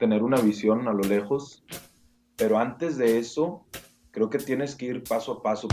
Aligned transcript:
tener 0.00 0.22
una 0.22 0.40
visión 0.40 0.88
a 0.88 0.94
lo 0.94 1.02
lejos, 1.02 1.62
pero 2.34 2.58
antes 2.58 2.96
de 2.96 3.18
eso, 3.18 3.66
creo 4.10 4.30
que 4.30 4.38
tienes 4.38 4.74
que 4.74 4.86
ir 4.86 5.04
paso 5.04 5.32
a 5.32 5.42
paso. 5.42 5.68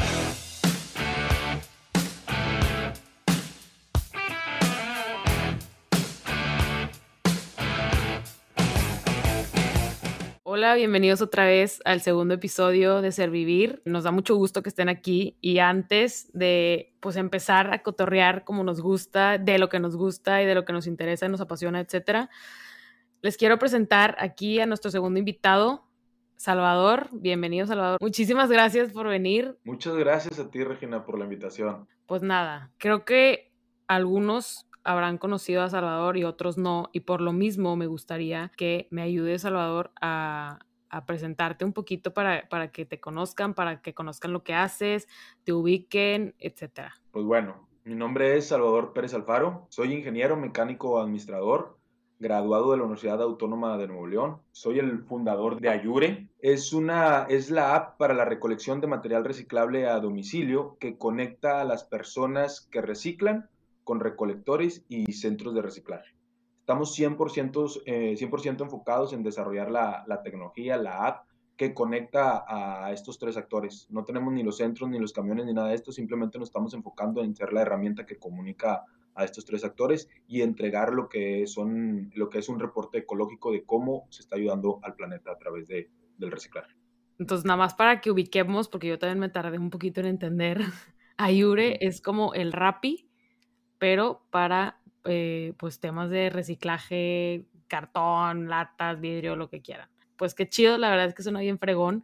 Hola, 10.44 10.75
bienvenidos 10.75 11.21
otra 11.21 11.46
vez 11.46 11.80
al 11.86 12.02
segundo 12.02 12.34
episodio 12.34 13.02
de 13.02 13.14
Servivir. 13.14 13.82
Nos 13.86 14.04
da 14.04 14.12
mucho 14.12 14.36
gusto 14.36 14.62
que 14.62 14.68
estén 14.68 14.89
aquí 14.89 15.38
y 15.39 15.59
antes 15.59 16.30
de 16.34 16.94
pues 17.00 17.16
empezar 17.16 17.73
a 17.73 17.82
cotorrear 17.82 18.44
como 18.44 18.66
nos 18.66 18.82
gusta, 18.82 19.38
de 19.38 19.57
lo 19.57 19.70
que 19.70 19.80
nos 19.80 19.96
gusta 19.96 20.44
y 20.44 20.46
de 20.46 20.55
lo 20.55 20.66
que 20.66 20.73
nos 20.73 20.86
interesa, 20.86 21.30
nos 21.30 21.39
apasiona, 21.39 21.80
etcétera, 21.80 22.30
les 23.21 23.38
quiero 23.38 23.57
presentar 23.57 24.15
aquí 24.20 24.59
a 24.59 24.65
nuestro 24.65 24.91
segundo 24.91 25.20
invitado, 25.20 25.83
Salvador. 26.36 27.10
Bienvenido, 27.11 27.65
Salvador. 27.65 27.97
Muchísimas 28.00 28.50
gracias 28.50 28.92
por 28.92 29.07
venir. 29.07 29.57
Muchas 29.64 29.96
gracias 29.96 30.39
a 30.39 30.50
ti, 30.50 30.64
Regina, 30.64 31.05
por 31.05 31.18
la 31.18 31.25
invitación. 31.25 31.87
Pues 32.06 32.22
nada, 32.22 32.72
creo 32.78 33.06
que 33.06 33.52
algunos 33.88 34.67
habrán 34.83 35.17
conocido 35.17 35.64
a 35.64 35.69
Salvador 35.69 36.16
y 36.17 36.23
otros 36.23 36.58
no, 36.58 36.89
y 36.94 37.02
por 37.02 37.19
lo 37.22 37.33
mismo 37.33 37.75
me 37.75 37.88
gustaría 37.88 38.52
que 38.56 38.88
me 38.89 39.02
ayude 39.02 39.38
Salvador 39.39 39.92
a, 40.00 40.59
presentarte 41.06 41.66
un 41.66 41.73
poquito 41.73 42.14
para, 42.14 42.47
para, 42.50 42.72
que 42.72 42.86
te 42.86 43.00
conozcan, 43.00 43.53
para 43.53 43.81
que 43.81 43.94
conozcan 43.94 44.31
lo 44.31 44.44
que 44.44 44.53
haces, 44.53 45.08
te 45.44 45.52
ubiquen, 45.53 46.34
etcétera. 46.39 46.95
Pues 47.11 47.25
bueno, 47.25 47.67
mi 47.84 47.94
nombre 47.94 48.38
es 48.38 48.47
Salvador 48.47 48.94
Pérez 48.94 49.14
Alfaro, 49.14 49.67
soy 49.70 49.94
ingeniero 49.94 50.38
mecánico 50.38 51.00
administrador, 51.00 51.77
graduado 52.20 52.72
de 52.72 52.78
la 52.78 52.84
Universidad 52.84 53.22
Autónoma 53.22 53.78
de 53.78 53.88
Nuevo 53.88 54.08
León. 54.08 54.42
Soy 54.52 54.80
el 54.80 55.03
fundador 55.03 55.59
de 55.59 55.70
Ayure. 55.70 56.30
Es, 56.40 56.73
una, 56.73 57.23
es 57.30 57.52
la 57.52 57.76
app 57.76 57.98
para 57.98 58.14
la 58.14 58.26
recolección 58.26 58.82
de 58.82 58.88
material 58.88 59.24
reciclable 59.24 59.88
a 59.88 60.00
domicilio 60.00 60.78
que 60.80 60.98
conecta 60.98 61.62
a 61.62 61.66
las 61.66 61.84
personas 61.84 62.68
que 62.72 62.82
reciclan 62.82 63.50
con 63.84 64.00
recolectores 64.00 64.86
y 64.90 65.14
centros 65.14 65.54
de 65.54 65.62
reciclaje. 65.62 66.16
Estamos 66.59 66.98
100%, 66.98 67.84
eh, 67.86 68.18
100 68.18 68.62
enfocados 68.62 69.14
en 69.14 69.24
desarrollar 69.24 69.72
la, 69.72 70.04
la, 70.08 70.22
tecnología, 70.22 70.76
la 70.76 71.06
app 71.06 71.28
que 71.58 71.73
conecta 71.73 72.45
a 72.47 72.91
estos 72.94 73.17
tres 73.19 73.36
actores. 73.36 73.88
No 73.89 74.05
tenemos 74.05 74.31
ni 74.31 74.44
los 74.44 74.58
centros, 74.58 74.89
ni 74.89 75.00
los 75.00 75.11
camiones, 75.11 75.45
ni 75.45 75.53
nada 75.53 75.69
de 75.69 75.75
esto, 75.75 75.91
simplemente 75.91 76.38
nos 76.38 76.50
estamos 76.50 76.73
enfocando 76.73 77.23
en 77.23 77.36
ser 77.36 77.52
la 77.52 77.63
herramienta 77.63 78.05
que 78.05 78.17
comunica 78.17 78.86
a 79.16 79.23
estos 79.25 79.44
tres 79.44 79.63
actores 79.66 80.08
y 80.28 80.41
entregar 80.41 80.94
lo 80.94 81.09
que, 81.09 81.47
son, 81.47 82.11
lo 82.13 82.30
que 82.30 82.38
es 82.38 82.47
un 82.47 82.59
reporte 82.59 83.00
ecológico 83.00 83.52
de 83.52 83.66
cómo 83.66 84.05
se 84.09 84.22
está 84.22 84.35
ayudando 84.35 84.80
al 84.83 84.95
planeta 84.95 85.31
a 85.31 85.38
través 85.38 85.67
de, 85.67 85.89
del 86.17 86.31
reciclaje. 86.31 86.73
Entonces, 87.17 87.45
nada 87.45 87.58
más 87.58 87.73
para 87.73 88.00
que 88.00 88.11
ubiquemos, 88.11 88.69
porque 88.69 88.88
yo 88.88 89.00
también 89.00 89.19
me 89.19 89.30
tardé 89.30 89.58
un 89.58 89.72
poquito 89.72 90.00
en 90.00 90.05
entender, 90.05 90.61
Ayure 91.17 91.80
es 91.81 92.00
como 92.00 92.35
el 92.35 92.53
Rappi 92.53 93.08
pero 93.78 94.25
para 94.30 94.80
eh, 95.05 95.53
pues 95.58 95.80
temas 95.80 96.09
de 96.09 96.30
reciclaje, 96.30 97.45
cartón, 97.67 98.50
latas, 98.50 99.00
vidrio, 99.00 99.35
lo 99.35 99.50
que 99.50 99.61
quieran. 99.61 99.89
Pues 100.18 100.34
qué 100.36 100.50
chido, 100.50 100.78
la 100.78 100.90
verdad 100.90 101.08
es 101.08 101.14
que 101.14 101.23
suena 101.23 101.40
bien 101.40 101.60
fregón. 101.60 102.04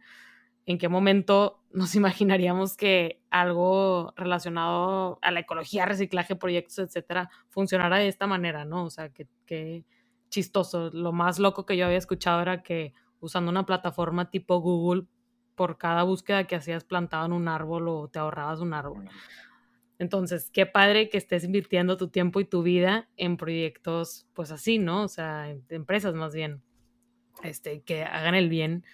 ¿En 0.66 0.78
qué 0.78 0.88
momento 0.88 1.62
nos 1.72 1.94
imaginaríamos 1.96 2.76
que 2.76 3.20
algo 3.30 4.14
relacionado 4.16 5.18
a 5.20 5.30
la 5.30 5.40
ecología, 5.40 5.84
reciclaje, 5.84 6.36
proyectos, 6.36 6.78
etcétera, 6.78 7.30
funcionara 7.50 7.98
de 7.98 8.08
esta 8.08 8.26
manera, 8.26 8.64
no? 8.64 8.84
O 8.84 8.90
sea, 8.90 9.10
qué 9.10 9.84
chistoso. 10.30 10.90
Lo 10.92 11.12
más 11.12 11.38
loco 11.38 11.66
que 11.66 11.76
yo 11.76 11.86
había 11.86 11.98
escuchado 11.98 12.40
era 12.40 12.62
que 12.62 12.92
usando 13.20 13.50
una 13.50 13.66
plataforma 13.66 14.30
tipo 14.30 14.60
Google, 14.60 15.06
por 15.54 15.78
cada 15.78 16.02
búsqueda 16.02 16.46
que 16.46 16.56
hacías 16.56 16.84
plantaban 16.84 17.32
un 17.32 17.48
árbol 17.48 17.88
o 17.88 18.08
te 18.08 18.18
ahorrabas 18.18 18.60
un 18.60 18.74
árbol. 18.74 19.08
Entonces, 19.98 20.50
qué 20.50 20.66
padre 20.66 21.08
que 21.08 21.18
estés 21.18 21.44
invirtiendo 21.44 21.96
tu 21.96 22.08
tiempo 22.08 22.40
y 22.40 22.44
tu 22.44 22.62
vida 22.62 23.08
en 23.16 23.36
proyectos, 23.36 24.26
pues 24.32 24.50
así, 24.50 24.78
¿no? 24.78 25.04
O 25.04 25.08
sea, 25.08 25.50
en 25.50 25.64
empresas 25.68 26.14
más 26.14 26.34
bien, 26.34 26.62
este, 27.42 27.82
que 27.82 28.04
hagan 28.04 28.34
el 28.34 28.48
bien 28.48 28.84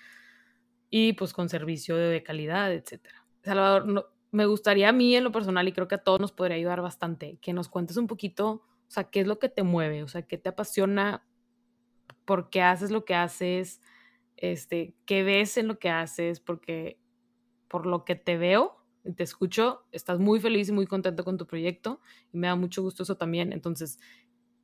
y 0.90 1.12
pues 1.12 1.32
con 1.32 1.48
servicio 1.48 1.96
de 1.96 2.22
calidad, 2.22 2.72
etcétera. 2.72 3.24
Salvador, 3.42 4.10
me 4.32 4.46
gustaría 4.46 4.88
a 4.88 4.92
mí 4.92 5.14
en 5.16 5.24
lo 5.24 5.32
personal 5.32 5.66
y 5.68 5.72
creo 5.72 5.88
que 5.88 5.96
a 5.96 6.04
todos 6.04 6.20
nos 6.20 6.32
podría 6.32 6.56
ayudar 6.56 6.82
bastante 6.82 7.38
que 7.40 7.52
nos 7.52 7.68
cuentes 7.68 7.96
un 7.96 8.06
poquito, 8.06 8.50
o 8.50 8.90
sea, 8.90 9.04
qué 9.04 9.20
es 9.20 9.26
lo 9.26 9.38
que 9.38 9.48
te 9.48 9.62
mueve, 9.62 10.02
o 10.02 10.08
sea, 10.08 10.22
qué 10.22 10.38
te 10.38 10.48
apasiona, 10.48 11.26
por 12.24 12.50
qué 12.50 12.62
haces 12.62 12.90
lo 12.90 13.04
que 13.04 13.14
haces, 13.14 13.80
este, 14.36 14.94
qué 15.04 15.22
ves 15.22 15.56
en 15.56 15.68
lo 15.68 15.78
que 15.78 15.90
haces, 15.90 16.40
porque 16.40 16.98
por 17.68 17.86
lo 17.86 18.04
que 18.04 18.16
te 18.16 18.36
veo, 18.36 18.84
te 19.16 19.22
escucho, 19.22 19.84
estás 19.92 20.18
muy 20.18 20.40
feliz 20.40 20.68
y 20.68 20.72
muy 20.72 20.86
contento 20.86 21.24
con 21.24 21.38
tu 21.38 21.46
proyecto 21.46 22.00
y 22.32 22.38
me 22.38 22.46
da 22.46 22.56
mucho 22.56 22.82
gusto 22.82 23.02
eso 23.02 23.16
también. 23.16 23.52
Entonces, 23.52 23.98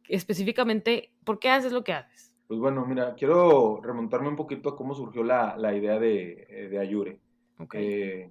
específicamente, 0.09 1.13
¿por 1.25 1.39
qué 1.39 1.51
haces 1.51 1.73
lo 1.73 1.85
que 1.85 1.93
haces? 1.93 2.26
Pues 2.47 2.61
bueno, 2.61 2.87
mira, 2.87 3.15
quiero 3.15 3.81
remontarme 3.83 4.29
un 4.29 4.37
poquito 4.37 4.71
a 4.71 4.77
cómo 4.77 4.95
surgió 4.95 5.25
la, 5.25 5.57
la 5.57 5.75
idea 5.75 5.99
de, 5.99 6.47
eh, 6.49 6.69
de, 6.69 6.79
Ayure. 6.79 7.19
Okay. 7.59 7.85
Eh, 7.85 8.31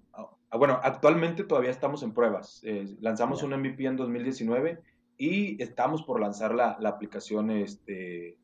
bueno, 0.58 0.80
actualmente 0.82 1.44
todavía 1.44 1.72
estamos 1.72 2.02
en 2.04 2.14
pruebas. 2.14 2.62
Eh, 2.64 2.96
lanzamos 3.02 3.44
un 3.44 3.52
MVP 3.52 3.86
en 3.86 3.98
2019 3.98 4.80
y 5.18 5.62
estamos 5.62 6.04
por 6.04 6.22
lanzar 6.22 6.56
la, 6.56 6.78
la, 6.80 6.90
aplicación, 6.90 7.52
este, 7.52 8.38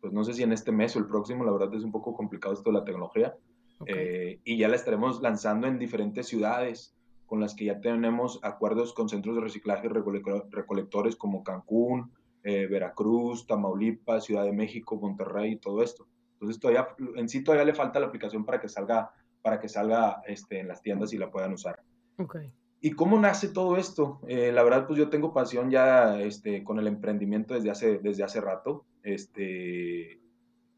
pues 0.00 0.12
no 0.12 0.24
sé 0.24 0.34
si 0.34 0.42
en 0.42 0.52
este 0.52 0.72
mes 0.72 0.94
o 0.96 0.98
el 0.98 1.06
próximo, 1.06 1.44
la 1.44 1.52
verdad 1.52 1.72
es 1.74 1.84
un 1.84 1.92
poco 1.92 2.14
complicado 2.14 2.52
esto 2.52 2.70
de 2.70 2.78
la 2.78 2.84
tecnología. 2.84 3.34
Okay. 3.80 4.40
y 4.44 4.56
ya 4.56 4.68
la 4.68 4.76
estaremos 4.76 5.20
lanzando 5.20 5.66
en 5.66 5.80
diferentes 5.80 6.28
ciudades 6.28 6.94
con 7.26 7.40
las 7.40 7.54
que 7.54 7.64
ya 7.64 7.80
tenemos 7.80 8.38
acuerdos 8.42 8.94
con 8.94 9.08
centros 9.08 9.34
de 9.34 9.42
reciclaje 9.42 9.88
recolectores 9.88 11.16
como 11.16 11.42
Cancún, 11.42 12.12
eh, 12.44 12.66
Veracruz, 12.66 13.46
Tamaulipas, 13.46 14.24
Ciudad 14.24 14.44
de 14.44 14.52
México, 14.52 14.96
Monterrey 14.96 15.52
y 15.52 15.56
todo 15.56 15.82
esto. 15.82 16.06
Entonces 16.34 16.60
todavía, 16.60 16.88
en 17.16 17.28
sí 17.28 17.42
todavía 17.42 17.64
le 17.64 17.74
falta 17.74 17.98
la 17.98 18.06
aplicación 18.06 18.44
para 18.44 18.60
que 18.60 18.68
salga, 18.68 19.10
para 19.42 19.58
que 19.58 19.68
salga 19.68 20.22
este, 20.26 20.60
en 20.60 20.68
las 20.68 20.82
tiendas 20.82 21.12
y 21.12 21.18
la 21.18 21.30
puedan 21.30 21.54
usar. 21.54 21.82
Okay. 22.18 22.52
¿Y 22.80 22.90
cómo 22.90 23.18
nace 23.18 23.48
todo 23.48 23.78
esto? 23.78 24.20
Eh, 24.28 24.52
la 24.52 24.62
verdad, 24.62 24.86
pues 24.86 24.98
yo 24.98 25.08
tengo 25.08 25.32
pasión 25.32 25.70
ya 25.70 26.20
este, 26.20 26.62
con 26.62 26.78
el 26.78 26.86
emprendimiento 26.86 27.54
desde 27.54 27.70
hace, 27.70 27.98
desde 27.98 28.24
hace 28.24 28.42
rato. 28.42 28.84
Este, 29.02 30.20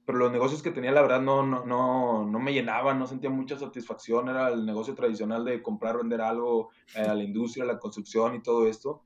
pero 0.05 0.19
los 0.19 0.31
negocios 0.31 0.63
que 0.63 0.71
tenía, 0.71 0.93
la 0.93 1.03
verdad, 1.03 1.21
no, 1.21 1.45
no, 1.45 1.67
no, 1.67 2.25
no 2.25 2.39
me 2.39 2.53
llenaban, 2.53 3.01
no 3.01 3.09
sentía 3.09 3.29
mucha 3.29 3.59
satisfacción. 3.59 4.29
Era 4.29 4.51
el 4.51 4.65
negocio 4.65 4.95
tradicional 4.95 5.45
de 5.45 5.61
comprar, 5.61 5.97
vender 5.97 6.21
algo 6.21 6.71
eh, 6.95 7.01
a 7.01 7.13
la 7.13 7.25
industria, 7.25 7.65
a 7.65 7.67
la 7.67 7.81
construcción 7.81 8.37
y 8.37 8.41
todo 8.41 8.69
esto. 8.69 9.03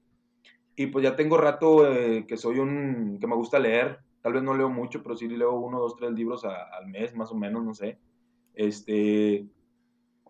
Y 0.80 0.86
pues 0.86 1.02
ya 1.02 1.14
tengo 1.14 1.36
rato 1.36 1.86
eh, 1.92 2.24
que 2.26 2.38
soy 2.38 2.58
un, 2.58 3.18
que 3.20 3.26
me 3.26 3.34
gusta 3.34 3.58
leer. 3.58 3.98
Tal 4.22 4.32
vez 4.32 4.42
no 4.42 4.54
leo 4.54 4.70
mucho, 4.70 5.02
pero 5.02 5.14
sí 5.14 5.28
leo 5.28 5.52
uno, 5.52 5.78
dos, 5.78 5.94
tres 5.94 6.10
libros 6.12 6.46
al 6.46 6.86
mes, 6.88 7.14
más 7.14 7.30
o 7.30 7.34
menos, 7.34 7.62
no 7.62 7.74
sé. 7.74 7.98
Este, 8.54 9.44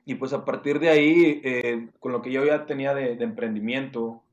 y 0.04 0.14
pues 0.16 0.32
a 0.32 0.44
partir 0.44 0.80
de 0.80 0.88
ahí, 0.88 1.40
eh, 1.44 1.88
con 2.00 2.10
lo 2.10 2.20
que 2.20 2.32
yo 2.32 2.44
ya 2.44 2.66
tenía 2.66 2.94
de, 2.94 3.14
de 3.14 3.22
emprendimiento, 3.22 4.24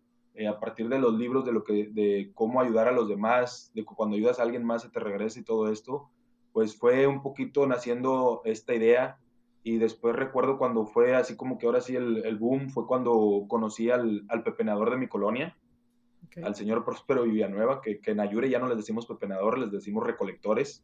a 0.50 0.60
partir 0.60 0.90
de 0.90 0.98
los 0.98 1.14
libros 1.14 1.46
de 1.46 1.52
lo 1.52 1.64
que 1.64 1.88
de 1.92 2.32
cómo 2.34 2.62
ayudar 2.62 2.88
a 2.88 2.94
los 2.94 3.08
demás, 3.08 3.70
de 3.76 3.86
cuando 3.86 4.16
ayudas 4.16 4.40
a 4.40 4.44
alguien 4.44 4.66
más 4.66 4.82
se 4.82 4.90
te 4.90 5.00
regresa 5.00 5.40
y 5.40 5.44
todo 5.44 5.72
esto, 5.72 6.10
pues 6.52 6.76
fue 6.76 7.06
un 7.06 7.22
poquito 7.22 7.68
naciendo 7.68 8.42
esta 8.44 8.74
idea 8.74 9.20
y 9.62 9.78
después 9.78 10.16
recuerdo 10.16 10.58
cuando 10.58 10.88
fue 10.88 11.16
así 11.16 11.36
como 11.36 11.60
que 11.60 11.68
ahora 11.68 11.82
sí 11.82 11.96
el, 11.96 12.26
el 12.26 12.38
boom, 12.38 12.72
fue 12.72 12.88
cuando 12.88 13.46
conocí 13.48 13.92
al, 13.92 14.26
al 14.30 14.42
pepenador 14.42 14.90
de 14.90 14.98
mi 14.98 15.08
colonia, 15.08 15.56
okay. 16.28 16.44
al 16.44 16.56
señor 16.56 16.86
Próspero 16.86 17.24
Villanueva, 17.24 17.82
que, 17.82 18.00
que 18.00 18.12
en 18.12 18.20
Ayure 18.20 18.50
ya 18.50 18.60
no 18.60 18.68
les 18.68 18.78
decimos 18.78 19.06
pepenador, 19.06 19.58
les 19.58 19.72
decimos 19.72 20.06
recolectores. 20.06 20.84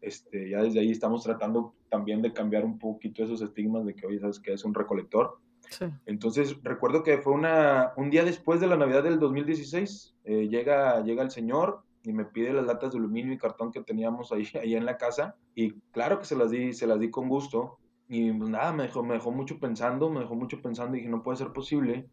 Este, 0.00 0.50
ya 0.50 0.62
desde 0.62 0.80
ahí 0.80 0.90
estamos 0.90 1.22
tratando 1.22 1.74
también 1.88 2.22
de 2.22 2.32
cambiar 2.32 2.64
un 2.64 2.78
poquito 2.78 3.22
esos 3.22 3.40
estigmas 3.40 3.86
de 3.86 3.94
que 3.94 4.06
hoy 4.06 4.18
sabes 4.18 4.40
que 4.40 4.52
es 4.52 4.64
un 4.64 4.74
recolector. 4.74 5.38
Sí. 5.70 5.86
Entonces 6.06 6.56
recuerdo 6.62 7.02
que 7.02 7.18
fue 7.18 7.32
una, 7.32 7.92
un 7.96 8.10
día 8.10 8.24
después 8.24 8.60
de 8.60 8.66
la 8.66 8.76
Navidad 8.76 9.04
del 9.04 9.20
2016, 9.20 10.16
eh, 10.24 10.48
llega, 10.48 11.02
llega 11.04 11.22
el 11.22 11.30
señor, 11.30 11.84
y 12.04 12.12
me 12.12 12.24
pide 12.24 12.52
las 12.52 12.66
latas 12.66 12.92
de 12.92 12.98
aluminio 12.98 13.32
y 13.32 13.38
cartón 13.38 13.72
que 13.72 13.82
teníamos 13.82 14.32
ahí, 14.32 14.44
ahí 14.60 14.74
en 14.74 14.84
la 14.84 14.96
casa 14.96 15.36
y 15.54 15.72
claro 15.92 16.18
que 16.18 16.24
se 16.24 16.36
las 16.36 16.50
di, 16.50 16.72
se 16.72 16.86
las 16.86 16.98
di 16.98 17.10
con 17.10 17.28
gusto 17.28 17.78
y 18.08 18.30
pues 18.32 18.50
nada, 18.50 18.72
me 18.72 18.84
dejó, 18.84 19.02
me 19.02 19.14
dejó 19.14 19.30
mucho 19.30 19.58
pensando, 19.58 20.10
me 20.10 20.20
dejó 20.20 20.34
mucho 20.34 20.60
pensando 20.60 20.96
y 20.96 21.00
dije, 21.00 21.10
no 21.10 21.22
puede 21.22 21.38
ser 21.38 21.52
posible 21.52 22.06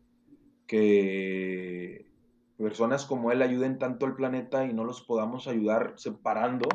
que 0.65 2.08
personas 2.59 3.06
como 3.06 3.31
él 3.31 3.41
ayuden 3.41 3.79
tanto 3.79 4.06
al 4.06 4.15
planeta 4.15 4.65
y 4.65 4.73
no 4.73 4.83
los 4.83 5.01
podamos 5.01 5.47
ayudar 5.47 5.94
separando, 5.95 6.67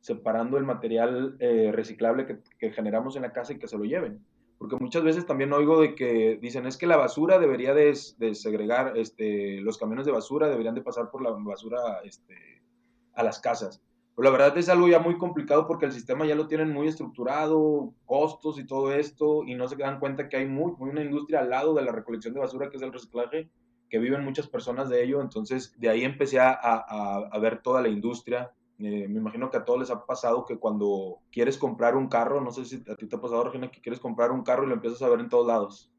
separando 0.00 0.56
el 0.56 0.64
material 0.64 1.36
eh, 1.40 1.70
reciclable 1.72 2.40
que, 2.58 2.70
generamos 2.70 3.16
en 3.16 3.22
la 3.22 3.32
casa 3.32 3.52
y 3.52 3.58
que 3.58 3.68
se 3.68 3.76
lo 3.76 3.84
lleven 3.84 4.24
porque 4.58 4.76
muchas 4.76 5.04
veces 5.04 5.24
también 5.24 5.52
oigo 5.52 5.80
de 5.80 5.94
que 5.94 6.36
dicen 6.42 6.66
es 6.66 6.76
que 6.76 6.88
la 6.88 6.96
basura 6.96 7.38
debería 7.38 7.74
de, 7.74 7.96
de, 8.18 8.34
segregar, 8.34 8.98
este, 8.98 9.60
los 9.60 9.78
camiones 9.78 10.04
de 10.04 10.10
basura 10.10 10.48
deberían 10.48 10.74
de 10.74 10.82
pasar 10.82 11.10
por 11.10 11.22
la 11.22 11.30
basura 11.30 12.00
este, 12.02 12.34
a 13.14 13.22
las 13.22 13.38
casas. 13.38 13.80
Pero 14.16 14.32
la 14.32 14.36
verdad 14.36 14.58
es 14.58 14.68
algo 14.68 14.88
ya 14.88 14.98
muy 14.98 15.16
complicado 15.16 15.68
porque 15.68 15.86
el 15.86 15.92
sistema 15.92 16.26
ya 16.26 16.34
lo 16.34 16.48
tienen 16.48 16.72
muy 16.72 16.88
estructurado, 16.88 17.94
costos 18.04 18.58
y 18.58 18.66
todo 18.66 18.92
esto, 18.92 19.44
y 19.44 19.54
no 19.54 19.68
se 19.68 19.76
dan 19.76 20.00
cuenta 20.00 20.28
que 20.28 20.38
hay 20.38 20.46
muy, 20.46 20.72
una 20.80 21.02
industria 21.02 21.38
al 21.38 21.50
lado 21.50 21.72
de 21.72 21.82
la 21.82 21.92
recolección 21.92 22.34
de 22.34 22.40
basura, 22.40 22.68
que 22.68 22.78
es 22.78 22.82
el 22.82 22.92
reciclaje, 22.92 23.48
que 23.88 23.98
viven 23.98 24.24
muchas 24.24 24.46
personas 24.46 24.88
de 24.88 25.02
ello. 25.04 25.20
Entonces, 25.20 25.74
de 25.78 25.88
ahí 25.88 26.04
empecé 26.04 26.40
a, 26.40 26.50
a, 26.50 27.28
a 27.30 27.38
ver 27.38 27.62
toda 27.62 27.82
la 27.82 27.88
industria. 27.88 28.52
Eh, 28.80 29.08
me 29.08 29.18
imagino 29.18 29.50
que 29.50 29.56
a 29.56 29.64
todos 29.64 29.80
les 29.80 29.90
ha 29.90 30.06
pasado 30.06 30.44
que 30.44 30.56
cuando 30.56 31.18
quieres 31.32 31.58
comprar 31.58 31.96
un 31.96 32.08
carro, 32.08 32.40
no 32.40 32.52
sé 32.52 32.64
si 32.64 32.76
a 32.88 32.94
ti 32.94 33.08
te 33.08 33.16
ha 33.16 33.20
pasado, 33.20 33.42
Regina, 33.42 33.72
que 33.72 33.80
quieres 33.80 33.98
comprar 33.98 34.30
un 34.30 34.44
carro 34.44 34.64
y 34.64 34.68
lo 34.68 34.74
empiezas 34.74 35.02
a 35.02 35.08
ver 35.08 35.18
en 35.18 35.28
todos 35.28 35.48
lados. 35.48 35.90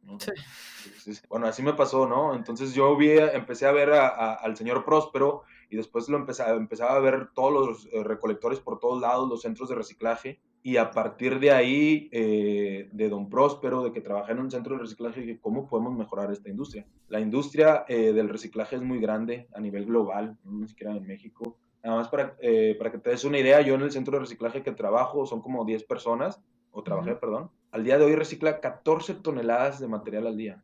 Sí. 1.03 1.11
bueno, 1.27 1.47
así 1.47 1.61
me 1.61 1.73
pasó, 1.73 2.07
¿no? 2.07 2.33
Entonces 2.33 2.73
yo 2.73 2.95
vi, 2.95 3.11
empecé 3.11 3.65
a 3.65 3.73
ver 3.73 3.91
al 3.91 4.55
señor 4.55 4.85
Próspero 4.85 5.43
y 5.69 5.75
después 5.75 6.07
lo 6.07 6.17
empezaba, 6.17 6.51
empezaba 6.51 6.95
a 6.95 6.99
ver 6.99 7.29
todos 7.35 7.51
los 7.51 7.85
eh, 7.93 8.01
recolectores 8.03 8.61
por 8.61 8.79
todos 8.79 9.01
lados, 9.01 9.27
los 9.27 9.41
centros 9.41 9.67
de 9.67 9.75
reciclaje, 9.75 10.39
y 10.61 10.77
a 10.77 10.91
partir 10.91 11.39
de 11.39 11.51
ahí, 11.51 12.09
eh, 12.11 12.89
de 12.91 13.09
Don 13.09 13.29
Próspero, 13.29 13.83
de 13.83 13.91
que 13.91 14.01
trabajé 14.01 14.33
en 14.33 14.39
un 14.39 14.51
centro 14.51 14.75
de 14.75 14.81
reciclaje, 14.81 15.21
dije, 15.21 15.39
¿cómo 15.39 15.67
podemos 15.67 15.95
mejorar 15.95 16.31
esta 16.31 16.49
industria? 16.49 16.85
La 17.07 17.19
industria 17.19 17.85
eh, 17.87 18.13
del 18.13 18.29
reciclaje 18.29 18.75
es 18.75 18.81
muy 18.81 18.99
grande 18.99 19.47
a 19.53 19.59
nivel 19.59 19.85
global, 19.85 20.37
no 20.43 20.67
siquiera 20.67 20.95
en 20.95 21.07
México. 21.07 21.57
Nada 21.83 21.95
más 21.95 22.09
para, 22.09 22.35
para 22.77 22.91
que 22.91 22.97
te 22.97 23.09
des 23.09 23.23
una 23.23 23.39
idea, 23.39 23.61
yo 23.61 23.75
en 23.75 23.81
el 23.81 23.91
centro 23.91 24.13
de 24.13 24.19
reciclaje 24.19 24.63
que 24.63 24.73
trabajo 24.73 25.25
son 25.25 25.41
como 25.41 25.63
10 25.63 25.83
personas, 25.85 26.41
o 26.71 26.83
trabajé, 26.83 27.15
perdón. 27.15 27.51
Al 27.71 27.83
día 27.83 27.97
de 27.97 28.05
hoy 28.05 28.15
recicla 28.15 28.59
14 28.59 29.15
toneladas 29.15 29.79
de 29.79 29.87
material 29.87 30.27
al 30.27 30.37
día. 30.37 30.63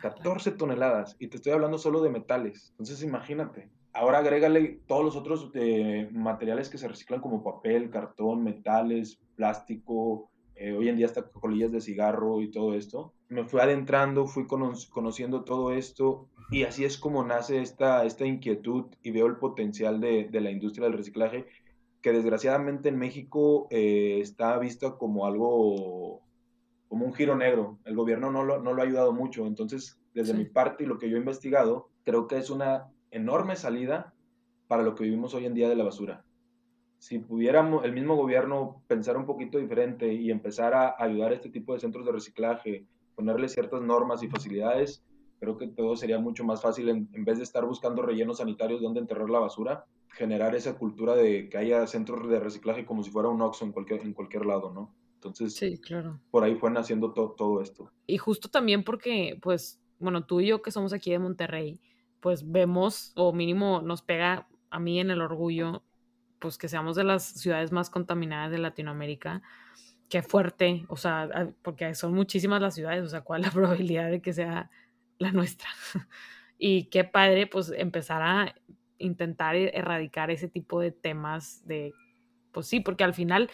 14 0.00 0.52
toneladas. 0.52 1.16
Y 1.18 1.28
te 1.28 1.36
estoy 1.36 1.52
hablando 1.52 1.78
solo 1.78 2.00
de 2.00 2.10
metales. 2.10 2.70
Entonces 2.72 3.02
imagínate. 3.02 3.70
Ahora 3.96 4.18
agrégale 4.18 4.80
todos 4.86 5.02
los 5.02 5.16
otros 5.16 5.50
eh, 5.54 6.08
materiales 6.12 6.68
que 6.68 6.76
se 6.76 6.86
reciclan 6.86 7.22
como 7.22 7.42
papel, 7.42 7.88
cartón, 7.88 8.44
metales, 8.44 9.18
plástico, 9.36 10.30
eh, 10.54 10.72
hoy 10.72 10.88
en 10.88 10.96
día 10.96 11.06
hasta 11.06 11.30
colillas 11.30 11.72
de 11.72 11.80
cigarro 11.80 12.42
y 12.42 12.50
todo 12.50 12.74
esto. 12.74 13.14
Me 13.28 13.44
fui 13.44 13.58
adentrando, 13.60 14.26
fui 14.26 14.46
conociendo 14.46 15.44
todo 15.44 15.72
esto 15.72 16.28
y 16.50 16.64
así 16.64 16.84
es 16.84 16.98
como 16.98 17.24
nace 17.24 17.62
esta, 17.62 18.04
esta 18.04 18.26
inquietud 18.26 18.84
y 19.02 19.12
veo 19.12 19.26
el 19.26 19.36
potencial 19.36 19.98
de, 19.98 20.28
de 20.30 20.40
la 20.42 20.50
industria 20.50 20.86
del 20.86 20.98
reciclaje 20.98 21.46
que 22.02 22.12
desgraciadamente 22.12 22.90
en 22.90 22.98
México 22.98 23.66
eh, 23.70 24.20
está 24.20 24.58
visto 24.58 24.98
como 24.98 25.26
algo, 25.26 26.20
como 26.86 27.06
un 27.06 27.14
giro 27.14 27.34
negro. 27.34 27.78
El 27.84 27.96
gobierno 27.96 28.30
no 28.30 28.44
lo, 28.44 28.62
no 28.62 28.74
lo 28.74 28.82
ha 28.82 28.84
ayudado 28.84 29.12
mucho. 29.12 29.46
Entonces, 29.46 29.98
desde 30.14 30.34
mi 30.34 30.44
parte 30.44 30.84
y 30.84 30.86
lo 30.86 30.98
que 30.98 31.10
yo 31.10 31.16
he 31.16 31.18
investigado, 31.18 31.88
creo 32.04 32.28
que 32.28 32.36
es 32.36 32.50
una 32.50 32.92
enorme 33.10 33.56
salida 33.56 34.14
para 34.68 34.82
lo 34.82 34.94
que 34.94 35.04
vivimos 35.04 35.34
hoy 35.34 35.46
en 35.46 35.54
día 35.54 35.68
de 35.68 35.76
la 35.76 35.84
basura. 35.84 36.24
Si 36.98 37.18
pudiéramos, 37.18 37.84
el 37.84 37.92
mismo 37.92 38.16
gobierno 38.16 38.82
pensar 38.86 39.16
un 39.16 39.26
poquito 39.26 39.58
diferente 39.58 40.12
y 40.12 40.30
empezar 40.30 40.74
a 40.74 40.96
ayudar 40.98 41.32
a 41.32 41.34
este 41.34 41.50
tipo 41.50 41.74
de 41.74 41.80
centros 41.80 42.04
de 42.06 42.12
reciclaje, 42.12 42.86
ponerle 43.14 43.48
ciertas 43.48 43.82
normas 43.82 44.22
y 44.22 44.28
facilidades, 44.28 45.04
creo 45.38 45.56
que 45.56 45.68
todo 45.68 45.96
sería 45.96 46.18
mucho 46.18 46.44
más 46.44 46.62
fácil 46.62 46.88
en, 46.88 47.24
vez 47.24 47.38
de 47.38 47.44
estar 47.44 47.64
buscando 47.64 48.02
rellenos 48.02 48.38
sanitarios 48.38 48.80
donde 48.80 49.00
enterrar 49.00 49.30
la 49.30 49.38
basura, 49.38 49.84
generar 50.08 50.54
esa 50.54 50.78
cultura 50.78 51.14
de 51.14 51.48
que 51.48 51.58
haya 51.58 51.86
centros 51.86 52.28
de 52.28 52.40
reciclaje 52.40 52.86
como 52.86 53.02
si 53.02 53.10
fuera 53.10 53.28
un 53.28 53.42
Oxxo 53.42 53.64
en 53.64 53.72
cualquier, 53.72 54.00
en 54.02 54.14
cualquier 54.14 54.46
lado, 54.46 54.72
¿no? 54.72 54.94
Entonces, 55.14 55.54
sí, 55.54 55.78
claro. 55.78 56.20
por 56.30 56.44
ahí 56.44 56.54
fue 56.56 56.70
naciendo 56.70 57.12
todo 57.12 57.60
esto. 57.60 57.90
Y 58.06 58.16
justo 58.16 58.48
también 58.48 58.84
porque, 58.84 59.38
pues, 59.42 59.80
bueno, 59.98 60.24
tú 60.24 60.40
y 60.40 60.46
yo 60.46 60.62
que 60.62 60.70
somos 60.70 60.92
aquí 60.92 61.10
de 61.10 61.18
Monterrey, 61.18 61.80
pues 62.26 62.50
vemos, 62.50 63.12
o 63.14 63.32
mínimo 63.32 63.82
nos 63.82 64.02
pega 64.02 64.48
a 64.70 64.80
mí 64.80 64.98
en 64.98 65.12
el 65.12 65.20
orgullo, 65.20 65.84
pues 66.40 66.58
que 66.58 66.66
seamos 66.66 66.96
de 66.96 67.04
las 67.04 67.22
ciudades 67.22 67.70
más 67.70 67.88
contaminadas 67.88 68.50
de 68.50 68.58
Latinoamérica. 68.58 69.42
Qué 70.08 70.22
fuerte, 70.22 70.86
o 70.88 70.96
sea, 70.96 71.52
porque 71.62 71.94
son 71.94 72.14
muchísimas 72.14 72.60
las 72.60 72.74
ciudades, 72.74 73.04
o 73.04 73.08
sea, 73.08 73.20
¿cuál 73.20 73.42
es 73.42 73.46
la 73.46 73.52
probabilidad 73.52 74.10
de 74.10 74.20
que 74.20 74.32
sea 74.32 74.70
la 75.18 75.30
nuestra? 75.30 75.68
y 76.58 76.86
qué 76.86 77.04
padre, 77.04 77.46
pues 77.46 77.70
empezar 77.70 78.22
a 78.22 78.56
intentar 78.98 79.54
erradicar 79.54 80.32
ese 80.32 80.48
tipo 80.48 80.80
de 80.80 80.90
temas 80.90 81.64
de, 81.64 81.92
pues 82.50 82.66
sí, 82.66 82.80
porque 82.80 83.04
al 83.04 83.14
final, 83.14 83.50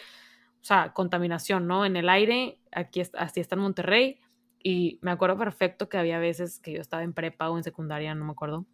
o 0.63 0.65
sea, 0.65 0.95
contaminación, 0.95 1.67
¿no? 1.67 1.85
En 1.85 1.97
el 1.97 2.09
aire, 2.09 2.59
aquí 2.73 3.03
así 3.03 3.39
está 3.39 3.55
en 3.55 3.61
Monterrey, 3.61 4.19
y 4.62 4.99
me 5.03 5.11
acuerdo 5.11 5.37
perfecto 5.38 5.88
que 5.88 5.99
había 5.99 6.19
veces 6.19 6.59
que 6.61 6.73
yo 6.73 6.81
estaba 6.81 7.03
en 7.03 7.12
prepa 7.12 7.50
o 7.50 7.56
en 7.56 7.64
secundaria, 7.64 8.14
no 8.14 8.25
me 8.25 8.32
acuerdo, 8.32 8.67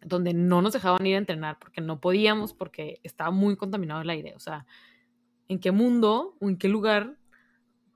donde 0.00 0.34
no 0.34 0.62
nos 0.62 0.72
dejaban 0.72 1.04
ir 1.06 1.14
a 1.14 1.18
entrenar 1.18 1.58
porque 1.58 1.80
no 1.80 2.00
podíamos, 2.00 2.52
porque 2.52 3.00
estaba 3.02 3.30
muy 3.30 3.56
contaminado 3.56 4.02
el 4.02 4.10
aire. 4.10 4.34
O 4.36 4.40
sea, 4.40 4.66
¿en 5.48 5.58
qué 5.60 5.72
mundo 5.72 6.36
o 6.40 6.48
en 6.48 6.58
qué 6.58 6.68
lugar 6.68 7.16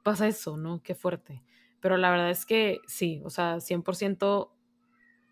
pasa 0.02 0.28
eso, 0.28 0.56
no? 0.56 0.82
Qué 0.82 0.94
fuerte. 0.94 1.42
Pero 1.80 1.96
la 1.96 2.10
verdad 2.10 2.30
es 2.30 2.46
que 2.46 2.80
sí, 2.86 3.20
o 3.24 3.30
sea, 3.30 3.60
100% 3.60 4.50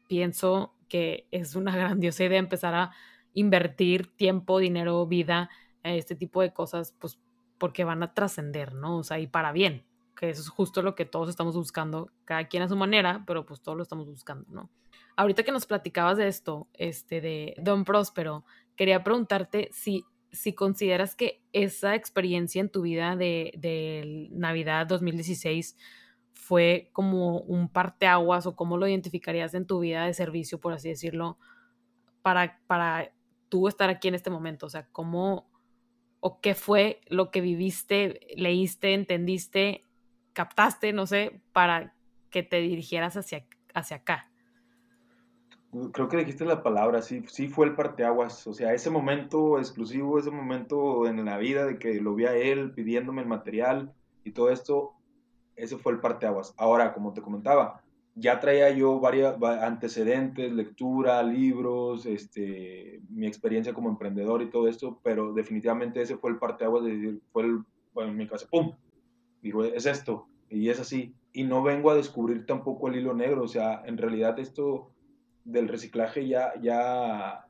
pienso 0.09 0.77
que 0.89 1.27
es 1.31 1.57
una 1.57 1.75
grandiosa 1.77 2.25
idea 2.25 2.39
empezar 2.39 2.75
a 2.75 2.93
invertir 3.33 4.15
tiempo, 4.17 4.59
dinero, 4.59 5.07
vida, 5.07 5.51
este 5.83 6.17
tipo 6.17 6.43
de 6.43 6.53
cosas, 6.53 6.93
pues 6.99 7.19
porque 7.59 7.85
van 7.85 8.03
a 8.03 8.13
trascender, 8.13 8.75
¿no? 8.75 8.99
O 8.99 9.05
sea, 9.05 9.19
y 9.19 9.27
para 9.27 9.53
bien 9.53 9.86
que 10.17 10.31
eso 10.31 10.41
es 10.41 10.49
justo 10.49 10.83
lo 10.83 10.95
que 10.95 11.05
todos 11.05 11.29
estamos 11.29 11.55
buscando, 11.55 12.11
cada 12.25 12.49
quien 12.49 12.63
a 12.63 12.69
su 12.69 12.77
manera, 12.77 13.23
pero 13.27 13.45
pues 13.47 13.61
todos 13.61 13.77
lo 13.77 13.83
estamos 13.83 14.07
buscando, 14.07 14.47
¿no? 14.51 14.71
Ahorita 15.15 15.43
que 15.45 15.53
nos 15.53 15.67
platicabas 15.67 16.17
de 16.17 16.27
esto, 16.27 16.69
este, 16.73 17.21
de 17.21 17.55
Don 17.59 17.85
Próspero, 17.85 18.45
quería 18.77 19.05
preguntarte 19.05 19.69
si, 19.73 20.05
si 20.33 20.55
consideras 20.55 21.15
que 21.15 21.43
esa 21.53 21.95
experiencia 21.95 22.61
en 22.61 22.71
tu 22.71 22.83
vida 22.83 23.17
de, 23.17 23.53
de 23.59 24.29
Navidad 24.33 24.87
2016 24.87 25.77
fue 26.33 26.91
como 26.93 27.41
un 27.41 27.69
parteaguas 27.69 28.47
o 28.47 28.57
cómo 28.57 28.77
lo 28.77 28.87
identificarías 28.87 29.55
en 29.55 29.67
tu 29.67 29.81
vida 29.81 30.05
de 30.05 30.15
servicio, 30.15 30.61
por 30.61 30.73
así 30.73 30.89
decirlo, 30.89 31.39
para, 32.23 32.61
para 32.67 33.13
tú 33.49 33.69
estar 33.69 33.89
aquí 33.89 34.09
en 34.09 34.15
este 34.15 34.31
momento, 34.31 34.67
o 34.67 34.71
sea, 34.71 34.87
cómo 34.93 35.49
o 36.21 36.41
qué 36.41 36.55
fue 36.55 37.01
lo 37.07 37.31
que 37.31 37.41
viviste, 37.41 38.21
leíste, 38.37 38.95
entendiste 38.95 39.86
captaste, 40.37 40.93
no 40.93 41.07
sé, 41.07 41.41
para 41.53 41.95
que 42.29 42.43
te 42.43 42.59
dirigieras 42.59 43.17
hacia, 43.17 43.47
hacia 43.73 43.97
acá? 43.97 44.31
Creo 45.93 46.09
que 46.09 46.19
dijiste 46.19 46.45
la 46.45 46.63
palabra, 46.63 47.01
sí, 47.01 47.25
sí 47.27 47.49
fue 47.49 47.67
el 47.67 47.75
parteaguas, 47.75 48.47
o 48.47 48.53
sea, 48.53 48.75
ese 48.75 48.91
momento 48.91 49.59
exclusivo, 49.59 50.19
ese 50.19 50.31
momento 50.31 51.07
en 51.07 51.25
la 51.25 51.39
vida 51.39 51.65
de 51.65 51.79
que 51.79 52.01
lo 52.03 52.15
vi 52.15 52.27
a 52.27 52.35
él 52.35 52.73
pidiéndome 52.73 53.23
el 53.23 53.29
material 53.29 53.95
y 54.25 54.33
todo 54.33 54.51
esto, 54.51 54.93
ese 55.57 55.79
fue 55.79 55.93
el 55.93 56.01
parteaguas. 56.01 56.55
Ahora, 56.59 56.93
como 56.93 57.15
te 57.15 57.23
comentaba, 57.23 57.83
ya 58.15 58.39
traía 58.39 58.71
yo 58.71 59.01
varios 59.01 59.43
antecedentes, 59.43 60.53
lectura, 60.53 61.23
libros, 61.23 62.05
este, 62.05 63.01
mi 63.09 63.27
experiencia 63.27 63.73
como 63.73 63.89
emprendedor 63.89 64.43
y 64.43 64.51
todo 64.51 64.69
esto, 64.69 65.01
pero 65.03 65.33
definitivamente 65.33 66.03
ese 66.03 66.19
fue 66.19 66.31
el 66.31 66.39
parteaguas 66.39 66.85
de 66.85 66.97
decir, 66.97 67.23
fue 67.33 67.45
en 68.05 68.17
mi 68.17 68.27
casa, 68.27 68.47
¡pum! 68.51 68.73
Digo, 69.47 69.65
es 69.65 69.87
esto, 69.87 70.29
y 70.51 70.69
es 70.71 70.81
así. 70.81 71.15
Y 71.33 71.45
no 71.45 71.63
vengo 71.63 71.91
a 71.91 71.95
descubrir 71.95 72.47
tampoco 72.47 72.89
el 72.89 72.97
hilo 72.97 73.15
negro, 73.15 73.43
o 73.45 73.49
sea, 73.49 73.83
en 73.85 73.97
realidad 73.97 74.39
esto 74.39 74.91
del 75.45 75.69
reciclaje 75.69 76.27
ya, 76.27 76.53
ya, 76.61 77.47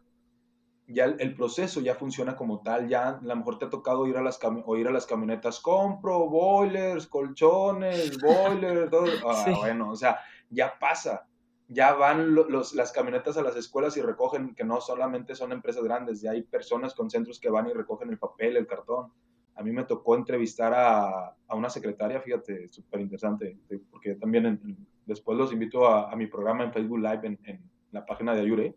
ya 0.87 1.05
el, 1.05 1.35
proceso 1.35 1.81
ya 1.81 1.95
funciona 1.95 2.37
como 2.37 2.61
tal, 2.61 2.89
ya 2.89 3.09
a 3.09 3.21
lo 3.23 3.37
mejor 3.37 3.59
te 3.59 3.65
ha 3.65 3.71
tocado 3.71 4.07
ir 4.07 4.19
a 4.19 4.23
las, 4.23 4.39
o 4.43 4.77
ir 4.77 4.89
a 4.89 4.93
las 4.93 5.07
camionetas, 5.07 5.61
compro 5.61 6.29
boilers, 6.29 7.07
colchones, 7.07 8.19
boilers, 8.23 8.91
todo, 8.91 9.07
ah, 9.27 9.55
bueno, 9.57 9.91
o 9.91 9.97
sea, 9.97 10.19
ya 10.51 10.79
pasa, 10.79 11.27
ya 11.69 11.95
van 11.95 12.35
los, 12.35 12.75
las 12.75 12.93
camionetas 12.93 13.39
a 13.39 13.43
las 13.43 13.57
escuelas 13.57 13.97
y 13.97 14.03
recogen, 14.03 14.55
que 14.55 14.65
no 14.65 14.83
solamente 14.83 15.35
son 15.35 15.53
empresas 15.53 15.83
grandes, 15.83 16.21
ya 16.21 16.33
hay 16.33 16.43
personas 16.43 16.95
con 16.95 17.09
centros 17.09 17.41
que 17.41 17.49
van 17.49 17.69
y 17.69 17.73
recogen 17.73 18.11
el 18.11 18.19
papel, 18.19 18.59
el 18.59 18.67
cartón 18.67 19.13
a 19.57 19.63
mí 19.63 19.73
me 19.73 19.85
tocó 19.85 20.15
entrevistar 20.17 20.75
a, 20.75 21.35
a 21.49 21.55
una 21.55 21.71
secretaria, 21.71 22.21
fíjate, 22.21 22.69
súper 22.69 23.01
interesante, 23.01 23.59
porque 23.91 24.15
también 24.15 24.77
después 25.07 25.39
los 25.39 25.53
invito 25.53 25.89
a, 25.89 26.13
a, 26.13 26.17
mi 26.17 26.27
programa 26.27 26.65
en 26.65 26.73
Facebook 26.73 26.99
Live 26.99 27.21
en, 27.23 27.39
en, 27.45 27.61
la 27.91 28.05
página 28.05 28.35
de 28.35 28.43
Ayure, 28.43 28.75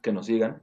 que 0.00 0.12
nos 0.12 0.26
sigan. 0.26 0.62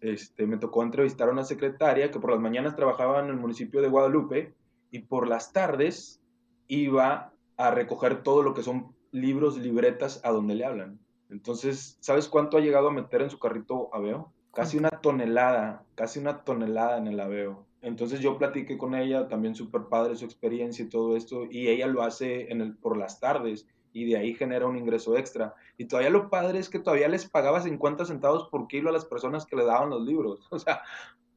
Este, 0.00 0.46
me 0.46 0.58
tocó 0.58 0.84
entrevistar 0.84 1.28
a 1.28 1.32
una 1.32 1.42
secretaria 1.42 2.10
que 2.10 2.20
por 2.20 2.30
las 2.30 2.40
mañanas 2.40 2.76
trabajaba 2.76 3.20
en 3.20 3.26
el 3.26 3.36
municipio 3.36 3.82
de 3.82 3.88
Guadalupe 3.88 4.54
y 4.92 5.00
por 5.00 5.26
las 5.26 5.52
tardes 5.52 6.22
iba 6.68 7.32
a 7.56 7.70
recoger 7.72 8.22
todo 8.22 8.42
lo 8.42 8.54
que 8.54 8.62
son 8.62 8.94
libros, 9.10 9.58
libretas 9.58 10.20
a 10.22 10.30
donde 10.30 10.54
le 10.54 10.64
hablan. 10.64 11.00
Entonces, 11.30 11.96
¿sabes 12.00 12.28
cuánto 12.28 12.56
ha 12.56 12.60
llegado 12.60 12.88
a 12.88 12.92
meter 12.92 13.22
en 13.22 13.30
su 13.30 13.38
carrito 13.38 13.92
Aveo? 13.92 14.32
Casi 14.52 14.78
una 14.78 14.90
tonelada, 14.90 15.84
casi 15.96 16.20
una 16.20 16.44
tonelada 16.44 16.98
en 16.98 17.08
el 17.08 17.18
Aveo. 17.18 17.66
Entonces 17.82 18.20
yo 18.20 18.36
platiqué 18.36 18.76
con 18.76 18.94
ella, 18.94 19.28
también 19.28 19.54
súper 19.54 19.82
padre 19.88 20.16
su 20.16 20.24
experiencia 20.24 20.84
y 20.84 20.88
todo 20.88 21.16
esto, 21.16 21.46
y 21.50 21.68
ella 21.68 21.86
lo 21.86 22.02
hace 22.02 22.52
en 22.52 22.60
el, 22.60 22.76
por 22.76 22.96
las 22.96 23.20
tardes 23.20 23.66
y 23.92 24.04
de 24.04 24.16
ahí 24.16 24.34
genera 24.34 24.66
un 24.66 24.76
ingreso 24.76 25.16
extra. 25.16 25.54
Y 25.76 25.86
todavía 25.86 26.10
lo 26.10 26.30
padre 26.30 26.58
es 26.58 26.68
que 26.68 26.78
todavía 26.78 27.08
les 27.08 27.28
pagaba 27.28 27.60
50 27.60 28.04
centavos 28.04 28.48
por 28.48 28.68
kilo 28.68 28.90
a 28.90 28.92
las 28.92 29.04
personas 29.04 29.46
que 29.46 29.56
le 29.56 29.64
daban 29.64 29.90
los 29.90 30.04
libros. 30.04 30.46
O 30.50 30.58
sea, 30.58 30.82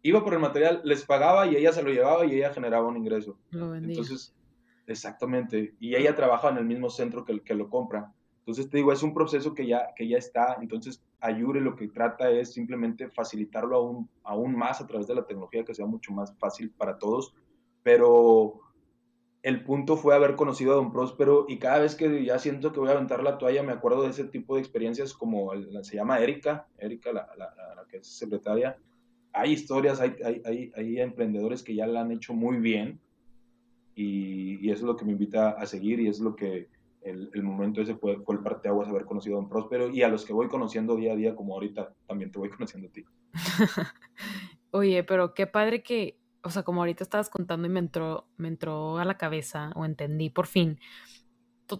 iba 0.01 0.23
por 0.23 0.33
el 0.33 0.39
material, 0.39 0.81
les 0.83 1.05
pagaba 1.05 1.47
y 1.47 1.55
ella 1.55 1.71
se 1.71 1.83
lo 1.83 1.91
llevaba 1.91 2.25
y 2.25 2.35
ella 2.35 2.53
generaba 2.53 2.87
un 2.87 2.97
ingreso. 2.97 3.37
Entonces, 3.51 4.35
exactamente. 4.87 5.75
Y 5.79 5.95
ella 5.95 6.15
trabaja 6.15 6.49
en 6.49 6.57
el 6.57 6.65
mismo 6.65 6.89
centro 6.89 7.23
que 7.23 7.31
el 7.31 7.43
que 7.43 7.55
lo 7.55 7.69
compra. 7.69 8.11
Entonces, 8.45 8.69
te 8.69 8.77
digo, 8.77 8.91
es 8.91 9.01
un 9.01 9.13
proceso 9.13 9.53
que 9.53 9.65
ya, 9.65 9.93
que 9.95 10.05
ya 10.05 10.17
está. 10.17 10.57
Entonces, 10.59 11.01
Ayure 11.21 11.61
lo 11.61 11.77
que 11.77 11.87
trata 11.87 12.29
es 12.29 12.51
simplemente 12.51 13.07
facilitarlo 13.07 13.77
aún, 13.77 14.09
aún 14.23 14.53
más 14.53 14.81
a 14.81 14.87
través 14.87 15.07
de 15.07 15.15
la 15.15 15.25
tecnología, 15.25 15.63
que 15.63 15.73
sea 15.73 15.85
mucho 15.85 16.11
más 16.11 16.35
fácil 16.37 16.69
para 16.71 16.99
todos. 16.99 17.33
Pero 17.83 18.59
el 19.41 19.63
punto 19.63 19.95
fue 19.95 20.13
haber 20.13 20.35
conocido 20.35 20.73
a 20.73 20.75
Don 20.75 20.91
Próspero 20.91 21.45
y 21.47 21.59
cada 21.59 21.79
vez 21.79 21.95
que 21.95 22.25
ya 22.25 22.37
siento 22.39 22.73
que 22.73 22.81
voy 22.81 22.89
a 22.89 22.93
aventar 22.93 23.23
la 23.23 23.37
toalla, 23.37 23.63
me 23.63 23.71
acuerdo 23.71 24.03
de 24.03 24.09
ese 24.09 24.25
tipo 24.25 24.55
de 24.55 24.61
experiencias 24.61 25.13
como 25.13 25.51
se 25.81 25.95
llama 25.95 26.19
Erika, 26.19 26.67
Erika, 26.77 27.13
la, 27.13 27.29
la, 27.37 27.53
la, 27.55 27.85
que 27.89 27.97
es 27.97 28.07
secretaria. 28.07 28.77
Hay 29.31 29.53
historias, 29.53 30.01
hay, 30.01 30.15
hay, 30.45 30.71
hay, 30.75 30.99
emprendedores 30.99 31.63
que 31.63 31.73
ya 31.73 31.87
la 31.87 32.01
han 32.01 32.11
hecho 32.11 32.33
muy 32.33 32.57
bien 32.57 32.99
y, 33.95 34.65
y, 34.65 34.71
eso 34.71 34.81
es 34.81 34.87
lo 34.87 34.97
que 34.97 35.05
me 35.05 35.13
invita 35.13 35.51
a 35.51 35.65
seguir 35.65 36.01
y 36.01 36.09
es 36.09 36.19
lo 36.19 36.35
que 36.35 36.67
el, 37.05 37.43
momento 37.43 37.81
ese 37.81 37.95
fue, 37.95 38.19
fue 38.21 38.35
el 38.35 38.41
parteaguas 38.41 38.87
haber 38.87 39.05
conocido 39.05 39.37
a 39.37 39.41
Don 39.41 39.49
Próspero 39.49 39.89
y 39.89 40.03
a 40.03 40.07
los 40.07 40.25
que 40.25 40.33
voy 40.33 40.47
conociendo 40.47 40.95
día 40.95 41.13
a 41.13 41.15
día, 41.15 41.35
como 41.35 41.53
ahorita 41.53 41.93
también 42.07 42.31
te 42.31 42.39
voy 42.39 42.49
conociendo 42.49 42.87
a 42.87 42.91
ti. 42.91 43.05
Oye, 44.71 45.03
pero 45.03 45.33
qué 45.33 45.47
padre 45.47 45.83
que, 45.83 46.19
o 46.41 46.49
sea, 46.49 46.63
como 46.63 46.81
ahorita 46.81 47.03
estabas 47.03 47.29
contando 47.29 47.67
y 47.67 47.69
me 47.69 47.79
entró, 47.79 48.27
me 48.37 48.47
entró 48.47 48.97
a 48.97 49.05
la 49.05 49.17
cabeza, 49.17 49.71
o 49.75 49.85
entendí 49.85 50.29
por 50.29 50.47
fin, 50.47 50.79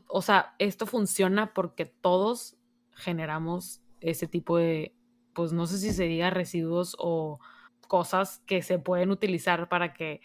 o 0.08 0.22
sea, 0.22 0.56
esto 0.60 0.86
funciona 0.86 1.54
porque 1.54 1.86
todos 1.86 2.58
generamos 2.92 3.82
ese 4.00 4.28
tipo 4.28 4.58
de, 4.58 4.96
pues 5.34 5.54
no 5.54 5.66
sé 5.66 5.78
si 5.78 5.92
se 5.92 6.06
diga 6.06 6.30
residuos 6.30 6.96
o 7.00 7.40
cosas 7.88 8.40
que 8.46 8.62
se 8.62 8.80
pueden 8.80 9.12
utilizar 9.12 9.70
para 9.70 9.94
que 9.94 10.22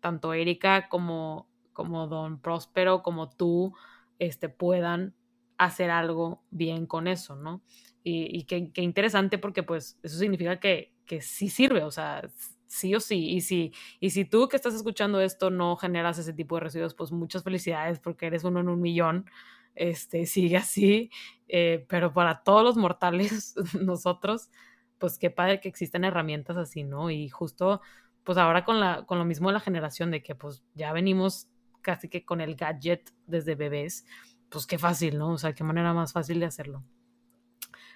tanto 0.00 0.32
Erika 0.32 0.88
como, 0.88 1.48
como 1.72 2.06
Don 2.06 2.40
Próspero, 2.40 3.02
como 3.02 3.30
tú, 3.30 3.74
este, 4.18 4.48
puedan 4.48 5.14
hacer 5.58 5.90
algo 5.90 6.42
bien 6.50 6.86
con 6.86 7.08
eso, 7.08 7.36
¿no? 7.36 7.62
Y, 8.04 8.38
y 8.38 8.44
qué, 8.44 8.80
interesante 8.80 9.38
porque 9.38 9.62
pues 9.62 9.98
eso 10.02 10.18
significa 10.18 10.60
que, 10.60 10.94
que 11.04 11.20
sí 11.20 11.48
sirve, 11.48 11.82
o 11.82 11.90
sea, 11.90 12.30
sí 12.66 12.94
o 12.94 13.00
sí. 13.00 13.30
Y 13.30 13.40
si, 13.40 13.72
y 14.00 14.10
si 14.10 14.24
tú 14.24 14.48
que 14.48 14.56
estás 14.56 14.74
escuchando 14.74 15.20
esto 15.20 15.50
no 15.50 15.76
generas 15.76 16.18
ese 16.18 16.32
tipo 16.32 16.54
de 16.56 16.60
residuos, 16.62 16.94
pues 16.94 17.10
muchas 17.12 17.42
felicidades 17.42 17.98
porque 17.98 18.26
eres 18.26 18.44
uno 18.44 18.60
en 18.60 18.68
un 18.68 18.80
millón. 18.80 19.26
Este, 19.74 20.26
sigue 20.26 20.56
así, 20.56 21.10
eh, 21.48 21.86
pero 21.88 22.12
para 22.12 22.42
todos 22.42 22.64
los 22.64 22.76
mortales, 22.76 23.54
nosotros, 23.80 24.50
pues 24.98 25.18
qué 25.18 25.30
padre 25.30 25.60
que 25.60 25.68
existen 25.68 26.04
herramientas 26.04 26.56
así, 26.56 26.84
¿no? 26.84 27.10
Y 27.10 27.28
justo, 27.28 27.80
pues 28.24 28.38
ahora 28.38 28.64
con, 28.64 28.80
la, 28.80 29.06
con 29.06 29.18
lo 29.18 29.24
mismo 29.24 29.48
de 29.48 29.54
la 29.54 29.60
generación 29.60 30.10
de 30.10 30.22
que 30.22 30.34
pues 30.34 30.64
ya 30.74 30.92
venimos 30.92 31.48
casi 31.80 32.08
que 32.08 32.24
con 32.24 32.40
el 32.40 32.54
gadget 32.56 33.12
desde 33.26 33.54
bebés, 33.54 34.06
pues 34.48 34.66
qué 34.66 34.78
fácil, 34.78 35.18
¿no? 35.18 35.32
O 35.32 35.38
sea, 35.38 35.54
qué 35.54 35.64
manera 35.64 35.92
más 35.92 36.12
fácil 36.12 36.40
de 36.40 36.46
hacerlo. 36.46 36.84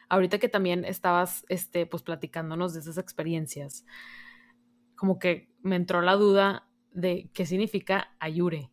Ahorita 0.08 0.38
que 0.38 0.48
también 0.48 0.84
estabas, 0.84 1.44
este, 1.48 1.86
pues 1.86 2.02
platicándonos 2.02 2.74
de 2.74 2.80
esas 2.80 2.98
experiencias, 2.98 3.86
como 4.94 5.18
que 5.18 5.50
me 5.62 5.76
entró 5.76 6.02
la 6.02 6.14
duda 6.16 6.68
de 6.92 7.30
qué 7.32 7.46
significa 7.46 8.14
ayure. 8.20 8.70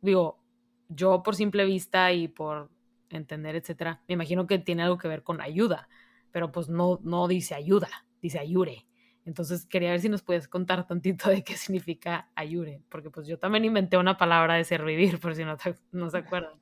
Digo, 0.00 0.42
yo 0.88 1.22
por 1.22 1.36
simple 1.36 1.64
vista 1.64 2.12
y 2.12 2.28
por 2.28 2.70
entender, 3.10 3.54
etcétera, 3.56 4.02
me 4.08 4.14
imagino 4.14 4.46
que 4.46 4.58
tiene 4.58 4.82
algo 4.82 4.98
que 4.98 5.08
ver 5.08 5.22
con 5.22 5.40
ayuda, 5.40 5.88
pero 6.30 6.50
pues 6.50 6.68
no, 6.68 6.98
no 7.02 7.28
dice 7.28 7.54
ayuda, 7.54 7.88
dice 8.20 8.38
ayure. 8.38 8.87
Entonces 9.28 9.66
quería 9.66 9.90
ver 9.90 10.00
si 10.00 10.08
nos 10.08 10.22
puedes 10.22 10.48
contar 10.48 10.86
tantito 10.86 11.28
de 11.28 11.44
qué 11.44 11.54
significa 11.54 12.30
ayure, 12.34 12.82
porque 12.88 13.10
pues 13.10 13.26
yo 13.26 13.38
también 13.38 13.66
inventé 13.66 13.98
una 13.98 14.16
palabra 14.16 14.54
de 14.54 14.64
servir, 14.64 15.20
por 15.20 15.34
si 15.34 15.44
no, 15.44 15.54
no 15.92 16.08
se 16.08 16.16
acuerdan. 16.16 16.58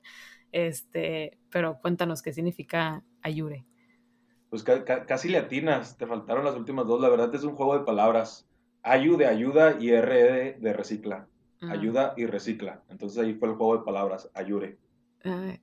Este, 0.51 1.39
pero 1.49 1.79
cuéntanos 1.81 2.23
qué 2.23 2.33
significa 2.33 3.05
ayure. 3.23 3.65
Pues 4.51 4.65
casi 4.65 5.29
le 5.29 5.39
atinas, 5.39 5.97
te 5.97 6.09
faltaron 6.09 6.45
las 6.45 6.57
últimas 6.57 6.87
dos. 6.87 7.01
La 7.01 7.09
verdad 7.09 7.33
es 7.35 7.45
un 7.45 7.55
juego 7.55 7.79
de 7.79 7.85
palabras. 7.85 8.49
Ayude, 8.83 9.27
ayuda 9.27 9.77
y 9.79 9.93
RE 9.93 10.57
de 10.59 10.73
recicla. 10.73 11.29
Ayuda 11.61 12.15
y 12.17 12.27
recicla. 12.27 12.83
Entonces 12.89 13.19
ahí 13.19 13.35
fue 13.35 13.49
el 13.49 13.55
juego 13.55 13.79
de 13.79 13.85
palabras, 13.85 14.29
ayure. 14.35 14.79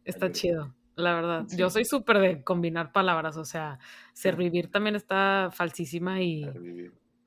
está 0.06 0.32
chido 0.32 0.74
la 0.96 1.14
verdad. 1.14 1.46
Yo 1.56 1.70
soy 1.70 1.86
súper 1.86 2.20
de 2.20 2.44
combinar 2.44 2.92
palabras, 2.92 3.38
o 3.38 3.46
sea, 3.46 3.80
servir 4.14 4.70
también 4.72 4.96
está 4.96 5.50
falsísima 5.52 6.22
y, 6.22 6.46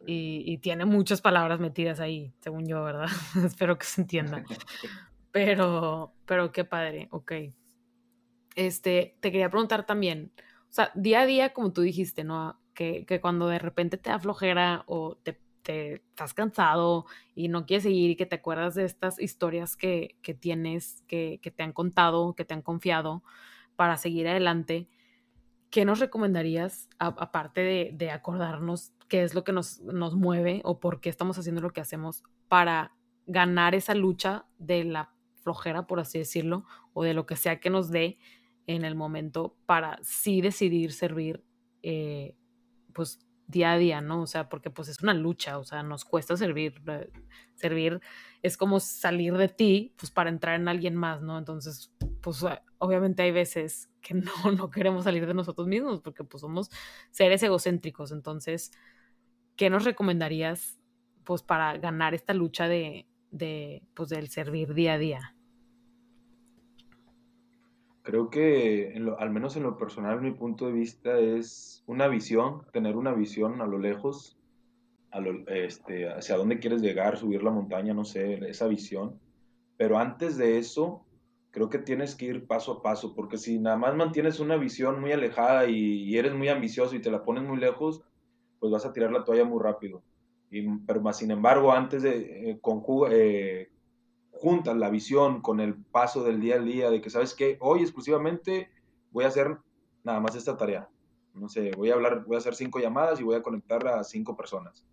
y, 0.06 0.58
tiene 0.58 0.84
muchas 0.84 1.20
palabras 1.20 1.60
metidas 1.60 2.00
ahí, 2.00 2.32
según 2.40 2.66
yo, 2.66 2.82
¿verdad? 2.82 3.08
Espero 3.44 3.78
que 3.78 3.86
se 3.86 4.02
entienda. 4.02 4.44
Pero, 5.32 6.14
pero 6.24 6.50
qué 6.50 6.64
padre, 6.64 7.08
ok. 7.10 7.32
Este, 8.54 9.18
te 9.20 9.30
quería 9.30 9.50
preguntar 9.50 9.84
también, 9.84 10.32
o 10.70 10.72
sea, 10.72 10.90
día 10.94 11.20
a 11.20 11.26
día, 11.26 11.52
como 11.52 11.74
tú 11.74 11.82
dijiste, 11.82 12.24
¿no? 12.24 12.58
Que, 12.72 13.04
que 13.04 13.20
cuando 13.20 13.46
de 13.46 13.58
repente 13.58 13.98
te 13.98 14.08
da 14.08 14.18
flojera 14.18 14.84
o 14.86 15.16
te, 15.16 15.38
te, 15.60 15.96
estás 15.96 16.32
cansado 16.32 17.04
y 17.34 17.48
no 17.48 17.66
quieres 17.66 17.82
seguir 17.82 18.12
y 18.12 18.16
que 18.16 18.24
te 18.24 18.36
acuerdas 18.36 18.74
de 18.76 18.86
estas 18.86 19.20
historias 19.20 19.76
que, 19.76 20.16
que 20.22 20.32
tienes, 20.32 21.04
que, 21.06 21.38
que 21.42 21.50
te 21.50 21.62
han 21.62 21.74
contado, 21.74 22.34
que 22.34 22.46
te 22.46 22.54
han 22.54 22.62
confiado, 22.62 23.22
para 23.76 23.96
seguir 23.96 24.26
adelante, 24.28 24.88
¿qué 25.70 25.84
nos 25.84 26.00
recomendarías, 26.00 26.88
aparte 26.98 27.92
de, 27.92 28.10
acordarnos 28.10 28.92
qué 29.08 29.22
es 29.22 29.34
lo 29.34 29.44
que 29.44 29.52
nos, 29.52 29.80
nos 29.82 30.14
mueve 30.14 30.60
o 30.64 30.80
por 30.80 31.00
qué 31.00 31.08
estamos 31.08 31.38
haciendo 31.38 31.60
lo 31.60 31.70
que 31.70 31.80
hacemos 31.80 32.24
para 32.48 32.96
ganar 33.26 33.74
esa 33.74 33.94
lucha 33.94 34.46
de 34.58 34.84
la 34.84 35.12
flojera, 35.42 35.86
por 35.86 36.00
así 36.00 36.18
decirlo, 36.18 36.64
o 36.92 37.04
de 37.04 37.14
lo 37.14 37.26
que 37.26 37.36
sea 37.36 37.60
que 37.60 37.70
nos 37.70 37.90
dé 37.90 38.18
en 38.66 38.84
el 38.84 38.94
momento 38.94 39.56
para 39.66 39.98
sí 40.02 40.40
decidir 40.40 40.92
servir, 40.92 41.44
eh, 41.82 42.34
pues 42.92 43.20
día 43.46 43.72
a 43.72 43.78
día, 43.78 44.00
¿no? 44.00 44.22
O 44.22 44.26
sea, 44.26 44.48
porque 44.48 44.70
pues 44.70 44.88
es 44.88 45.02
una 45.02 45.14
lucha, 45.14 45.58
o 45.58 45.64
sea, 45.64 45.82
nos 45.82 46.04
cuesta 46.04 46.36
servir, 46.36 46.82
eh, 46.88 47.10
servir 47.54 48.00
es 48.42 48.56
como 48.56 48.80
salir 48.80 49.36
de 49.36 49.48
ti, 49.48 49.94
pues 49.96 50.10
para 50.10 50.30
entrar 50.30 50.60
en 50.60 50.68
alguien 50.68 50.96
más, 50.96 51.22
¿no? 51.22 51.38
Entonces, 51.38 51.92
pues 52.26 52.44
obviamente 52.78 53.22
hay 53.22 53.30
veces 53.30 53.88
que 54.02 54.14
no, 54.14 54.32
no 54.58 54.68
queremos 54.68 55.04
salir 55.04 55.28
de 55.28 55.34
nosotros 55.34 55.68
mismos 55.68 56.00
porque 56.00 56.24
pues 56.24 56.40
somos 56.40 56.68
seres 57.12 57.40
egocéntricos, 57.44 58.10
entonces, 58.10 58.72
¿qué 59.54 59.70
nos 59.70 59.84
recomendarías 59.84 60.80
pues 61.22 61.44
para 61.44 61.78
ganar 61.78 62.14
esta 62.14 62.34
lucha 62.34 62.66
de, 62.66 63.06
de 63.30 63.84
pues 63.94 64.08
del 64.08 64.26
servir 64.26 64.74
día 64.74 64.94
a 64.94 64.98
día? 64.98 65.36
Creo 68.02 68.28
que, 68.28 69.00
al 69.20 69.30
menos 69.30 69.56
en 69.56 69.62
lo 69.62 69.78
personal, 69.78 70.20
mi 70.20 70.32
punto 70.32 70.66
de 70.66 70.72
vista 70.72 71.20
es 71.20 71.84
una 71.86 72.08
visión, 72.08 72.62
tener 72.72 72.96
una 72.96 73.14
visión 73.14 73.60
a 73.60 73.66
lo 73.68 73.78
lejos, 73.78 74.36
este, 75.46 76.08
hacia 76.08 76.36
dónde 76.36 76.58
quieres 76.58 76.82
llegar, 76.82 77.18
subir 77.18 77.44
la 77.44 77.52
montaña, 77.52 77.94
no 77.94 78.04
sé, 78.04 78.40
esa 78.50 78.66
visión. 78.66 79.20
Pero 79.76 79.98
antes 79.98 80.36
de 80.36 80.58
eso, 80.58 81.05
creo 81.56 81.70
que 81.70 81.78
tienes 81.78 82.14
que 82.14 82.26
ir 82.26 82.46
paso 82.46 82.70
a 82.70 82.82
paso, 82.82 83.14
porque 83.14 83.38
si 83.38 83.58
nada 83.58 83.78
más 83.78 83.96
mantienes 83.96 84.40
una 84.40 84.58
visión 84.58 85.00
muy 85.00 85.12
alejada 85.12 85.66
y, 85.66 86.14
eres 86.14 86.34
muy 86.34 86.50
ambicioso 86.50 86.94
y 86.94 87.00
te 87.00 87.10
la 87.10 87.24
pones 87.24 87.44
muy 87.44 87.56
lejos, 87.56 88.02
pues 88.60 88.70
vas 88.70 88.84
a 88.84 88.92
tirar 88.92 89.10
la 89.10 89.24
toalla 89.24 89.46
muy 89.46 89.62
rápido. 89.62 90.02
Y, 90.50 90.68
pero 90.80 91.00
más 91.00 91.16
sin 91.16 91.30
embargo, 91.30 91.72
antes 91.72 92.02
de 92.02 92.50
eh, 92.50 92.60
eh 93.10 93.70
juntas 94.32 94.76
la 94.76 94.90
visión 94.90 95.40
con 95.40 95.60
el 95.60 95.76
paso 95.76 96.22
del 96.22 96.42
día 96.42 96.56
al 96.56 96.66
día, 96.66 96.90
de 96.90 97.00
que 97.00 97.08
sabes 97.08 97.32
que 97.32 97.56
hoy 97.60 97.80
exclusivamente 97.80 98.68
voy 99.10 99.24
a 99.24 99.28
hacer 99.28 99.56
nada 100.04 100.20
más 100.20 100.36
esta 100.36 100.58
tarea. 100.58 100.90
No 101.32 101.48
sé, 101.48 101.70
voy 101.74 101.88
a 101.88 101.94
hablar, 101.94 102.26
voy 102.26 102.34
a 102.34 102.38
hacer 102.40 102.54
cinco 102.54 102.80
llamadas 102.80 103.18
y 103.18 103.24
voy 103.24 103.36
a 103.36 103.42
conectar 103.42 103.88
a 103.88 104.04
cinco 104.04 104.36
personas. 104.36 104.84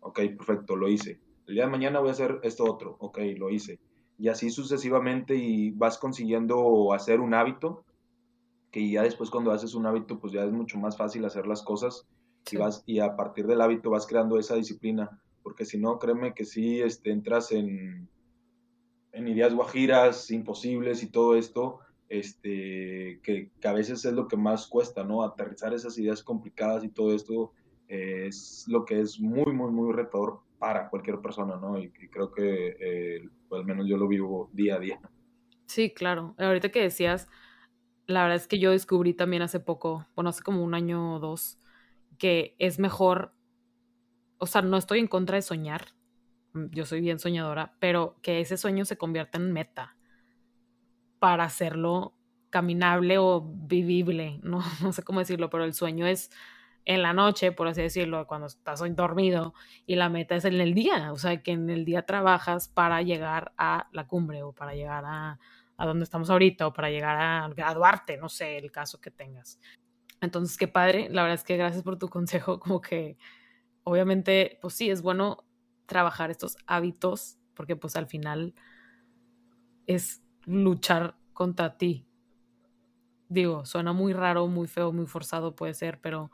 Ok, 0.00 0.20
perfecto, 0.36 0.76
lo 0.76 0.86
hice. 0.86 1.18
El 1.46 1.54
día 1.54 1.64
de 1.64 1.70
mañana 1.70 2.00
voy 2.00 2.10
a 2.10 2.12
hacer 2.12 2.40
esto 2.42 2.70
otro. 2.70 2.94
Ok, 3.00 3.20
lo 3.38 3.48
hice. 3.48 3.80
Y 4.18 4.28
así 4.28 4.50
sucesivamente 4.50 5.34
y 5.36 5.70
vas 5.72 5.98
consiguiendo 5.98 6.92
hacer 6.92 7.20
un 7.20 7.34
hábito, 7.34 7.84
que 8.70 8.90
ya 8.90 9.02
después 9.02 9.30
cuando 9.30 9.52
haces 9.52 9.74
un 9.74 9.86
hábito, 9.86 10.18
pues 10.18 10.32
ya 10.32 10.44
es 10.44 10.52
mucho 10.52 10.78
más 10.78 10.96
fácil 10.96 11.24
hacer 11.24 11.46
las 11.46 11.62
cosas 11.62 12.06
y, 12.50 12.56
vas, 12.56 12.82
y 12.86 13.00
a 13.00 13.16
partir 13.16 13.46
del 13.46 13.60
hábito 13.60 13.90
vas 13.90 14.06
creando 14.06 14.38
esa 14.38 14.56
disciplina. 14.56 15.20
Porque 15.42 15.64
si 15.64 15.78
no, 15.78 15.98
créeme 15.98 16.34
que 16.34 16.44
si 16.44 16.80
este, 16.80 17.10
entras 17.10 17.52
en, 17.52 18.08
en 19.12 19.28
ideas 19.28 19.54
guajiras, 19.54 20.30
imposibles 20.30 21.02
y 21.02 21.10
todo 21.10 21.36
esto, 21.36 21.80
este, 22.08 23.20
que, 23.22 23.50
a 23.64 23.72
veces 23.72 24.04
es 24.04 24.12
lo 24.12 24.28
que 24.28 24.36
más 24.36 24.66
cuesta, 24.66 25.04
¿no? 25.04 25.22
Aterrizar 25.22 25.74
esas 25.74 25.98
ideas 25.98 26.22
complicadas 26.22 26.84
y 26.84 26.88
todo 26.88 27.14
esto 27.14 27.52
es 27.88 28.64
lo 28.68 28.84
que 28.84 29.00
es 29.00 29.20
muy, 29.20 29.52
muy, 29.52 29.70
muy 29.70 29.92
retador 29.92 30.40
para 30.58 30.88
cualquier 30.88 31.20
persona, 31.20 31.56
¿no? 31.56 31.78
Y, 31.78 31.90
creo 31.90 32.32
que 32.32 32.76
eh, 32.80 33.28
al 33.50 33.64
menos 33.64 33.86
yo 33.86 33.96
lo 33.96 34.08
vivo 34.08 34.50
día 34.52 34.76
a 34.76 34.78
día. 34.78 35.00
Sí, 35.66 35.92
claro. 35.92 36.34
Ahorita 36.38 36.70
que 36.70 36.82
decías, 36.82 37.28
la 38.06 38.22
verdad 38.22 38.36
es 38.36 38.46
que 38.46 38.58
yo 38.58 38.70
descubrí 38.70 39.14
también 39.14 39.42
hace 39.42 39.60
poco, 39.60 40.06
bueno, 40.14 40.30
hace 40.30 40.42
como 40.42 40.62
un 40.62 40.74
año 40.74 41.16
o 41.16 41.18
dos, 41.18 41.58
que 42.18 42.54
es 42.58 42.78
mejor 42.78 43.32
o 44.44 44.46
sea, 44.46 44.60
no 44.60 44.76
estoy 44.76 44.98
en 44.98 45.06
contra 45.06 45.36
de 45.36 45.42
soñar, 45.42 45.86
yo 46.52 46.84
soy 46.84 47.00
bien 47.00 47.18
soñadora, 47.18 47.76
pero 47.80 48.16
que 48.22 48.40
ese 48.40 48.58
sueño 48.58 48.84
se 48.84 48.98
convierta 48.98 49.38
en 49.38 49.52
meta 49.52 49.96
para 51.18 51.44
hacerlo 51.44 52.14
caminable 52.50 53.16
o 53.18 53.40
vivible, 53.40 54.40
no, 54.42 54.62
no 54.82 54.92
sé 54.92 55.02
cómo 55.02 55.20
decirlo, 55.20 55.50
pero 55.50 55.64
el 55.64 55.74
sueño 55.74 56.06
es 56.06 56.30
en 56.84 57.02
la 57.02 57.12
noche, 57.12 57.52
por 57.52 57.68
así 57.68 57.82
decirlo, 57.82 58.26
cuando 58.26 58.46
estás 58.46 58.82
dormido 58.94 59.54
y 59.86 59.96
la 59.96 60.08
meta 60.08 60.36
es 60.36 60.44
en 60.44 60.60
el 60.60 60.74
día, 60.74 61.12
o 61.12 61.16
sea, 61.16 61.42
que 61.42 61.52
en 61.52 61.70
el 61.70 61.84
día 61.84 62.04
trabajas 62.04 62.68
para 62.68 63.02
llegar 63.02 63.52
a 63.56 63.88
la 63.92 64.06
cumbre 64.06 64.42
o 64.42 64.52
para 64.52 64.74
llegar 64.74 65.04
a, 65.06 65.38
a 65.76 65.86
donde 65.86 66.04
estamos 66.04 66.30
ahorita 66.30 66.66
o 66.66 66.72
para 66.72 66.90
llegar 66.90 67.16
a 67.20 67.48
graduarte, 67.48 68.16
no 68.16 68.28
sé, 68.28 68.58
el 68.58 68.70
caso 68.70 69.00
que 69.00 69.10
tengas. 69.10 69.58
Entonces, 70.20 70.56
qué 70.56 70.68
padre, 70.68 71.08
la 71.10 71.22
verdad 71.22 71.36
es 71.36 71.44
que 71.44 71.56
gracias 71.56 71.82
por 71.82 71.98
tu 71.98 72.08
consejo, 72.08 72.60
como 72.60 72.80
que 72.80 73.16
obviamente, 73.84 74.58
pues 74.60 74.74
sí, 74.74 74.90
es 74.90 75.02
bueno 75.02 75.44
trabajar 75.86 76.30
estos 76.30 76.56
hábitos 76.66 77.38
porque 77.54 77.76
pues 77.76 77.96
al 77.96 78.06
final 78.06 78.54
es 79.86 80.22
luchar 80.44 81.16
contra 81.32 81.76
ti. 81.76 82.06
Digo, 83.28 83.64
suena 83.64 83.92
muy 83.92 84.12
raro, 84.12 84.46
muy 84.48 84.66
feo, 84.66 84.92
muy 84.92 85.06
forzado 85.06 85.54
puede 85.54 85.74
ser, 85.74 86.00
pero 86.00 86.30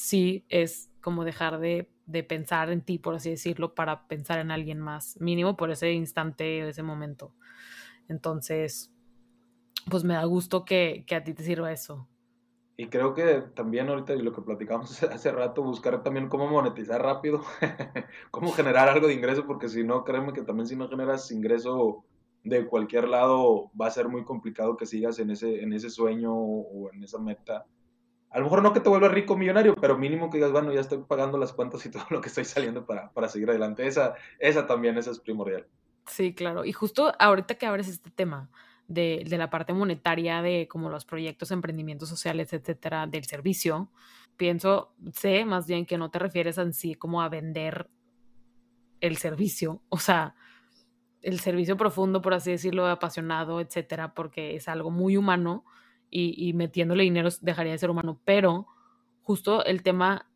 sí 0.00 0.46
es 0.48 0.90
como 1.02 1.24
dejar 1.24 1.60
de, 1.60 1.90
de, 2.06 2.24
pensar 2.24 2.70
en 2.70 2.80
ti, 2.80 2.98
por 2.98 3.14
así 3.14 3.28
decirlo, 3.28 3.74
para 3.74 4.08
pensar 4.08 4.38
en 4.38 4.50
alguien 4.50 4.80
más, 4.80 5.20
mínimo 5.20 5.58
por 5.58 5.70
ese 5.70 5.92
instante, 5.92 6.66
ese 6.66 6.82
momento. 6.82 7.34
Entonces, 8.08 8.90
pues 9.90 10.02
me 10.02 10.14
da 10.14 10.24
gusto 10.24 10.64
que, 10.64 11.04
que 11.06 11.16
a 11.16 11.22
ti 11.22 11.34
te 11.34 11.42
sirva 11.42 11.70
eso. 11.70 12.08
Y 12.78 12.86
creo 12.86 13.12
que 13.12 13.42
también 13.54 13.90
ahorita 13.90 14.14
lo 14.14 14.32
que 14.32 14.40
platicamos 14.40 15.02
hace 15.02 15.32
rato, 15.32 15.62
buscar 15.62 16.02
también 16.02 16.30
cómo 16.30 16.48
monetizar 16.48 17.02
rápido, 17.02 17.42
cómo 18.30 18.52
generar 18.52 18.88
algo 18.88 19.06
de 19.06 19.14
ingreso, 19.14 19.46
porque 19.46 19.68
si 19.68 19.84
no, 19.84 20.04
créeme 20.04 20.32
que 20.32 20.42
también 20.42 20.66
si 20.66 20.76
no 20.76 20.88
generas 20.88 21.30
ingreso 21.30 22.06
de 22.42 22.66
cualquier 22.66 23.06
lado, 23.06 23.70
va 23.78 23.88
a 23.88 23.90
ser 23.90 24.08
muy 24.08 24.24
complicado 24.24 24.78
que 24.78 24.86
sigas 24.86 25.18
en 25.18 25.30
ese, 25.30 25.62
en 25.62 25.74
ese 25.74 25.90
sueño 25.90 26.32
o 26.34 26.90
en 26.90 27.04
esa 27.04 27.18
meta 27.18 27.66
a 28.30 28.38
lo 28.38 28.44
mejor 28.44 28.62
no 28.62 28.72
que 28.72 28.80
te 28.80 28.88
vuelvas 28.88 29.10
rico 29.10 29.36
millonario, 29.36 29.74
pero 29.74 29.98
mínimo 29.98 30.30
que 30.30 30.38
digas, 30.38 30.52
bueno, 30.52 30.72
ya 30.72 30.80
estoy 30.80 30.98
pagando 30.98 31.36
las 31.36 31.52
cuentas 31.52 31.84
y 31.84 31.90
todo 31.90 32.04
lo 32.10 32.20
que 32.20 32.28
estoy 32.28 32.44
saliendo 32.44 32.86
para, 32.86 33.10
para 33.10 33.28
seguir 33.28 33.50
adelante. 33.50 33.86
Esa, 33.86 34.14
esa 34.38 34.66
también, 34.66 34.96
esa 34.96 35.10
es 35.10 35.18
primordial. 35.18 35.66
Sí, 36.06 36.32
claro. 36.32 36.64
Y 36.64 36.72
justo 36.72 37.12
ahorita 37.18 37.56
que 37.56 37.66
abres 37.66 37.88
este 37.88 38.10
tema 38.10 38.48
de, 38.86 39.24
de 39.28 39.38
la 39.38 39.50
parte 39.50 39.72
monetaria, 39.72 40.42
de 40.42 40.68
como 40.68 40.90
los 40.90 41.04
proyectos, 41.04 41.50
emprendimientos 41.50 42.08
sociales, 42.08 42.52
etcétera, 42.52 43.06
del 43.06 43.24
servicio, 43.24 43.90
pienso, 44.36 44.94
sé 45.12 45.44
más 45.44 45.66
bien 45.66 45.84
que 45.84 45.98
no 45.98 46.10
te 46.10 46.18
refieres 46.18 46.58
en 46.58 46.72
como 46.98 47.22
a 47.22 47.28
vender 47.28 47.90
el 49.00 49.16
servicio, 49.16 49.82
o 49.88 49.98
sea, 49.98 50.34
el 51.22 51.40
servicio 51.40 51.76
profundo, 51.76 52.22
por 52.22 52.34
así 52.34 52.50
decirlo, 52.50 52.86
apasionado, 52.86 53.60
etcétera, 53.60 54.14
porque 54.14 54.56
es 54.56 54.68
algo 54.68 54.90
muy 54.90 55.16
humano 55.16 55.64
y, 56.10 56.52
metiéndole 56.54 57.04
dinero 57.04 57.28
dejaría 57.40 57.72
de 57.72 57.78
ser 57.78 57.90
humano, 57.90 58.20
pero 58.24 58.66
justo 59.22 59.64
el 59.64 59.82
tema, 59.82 60.28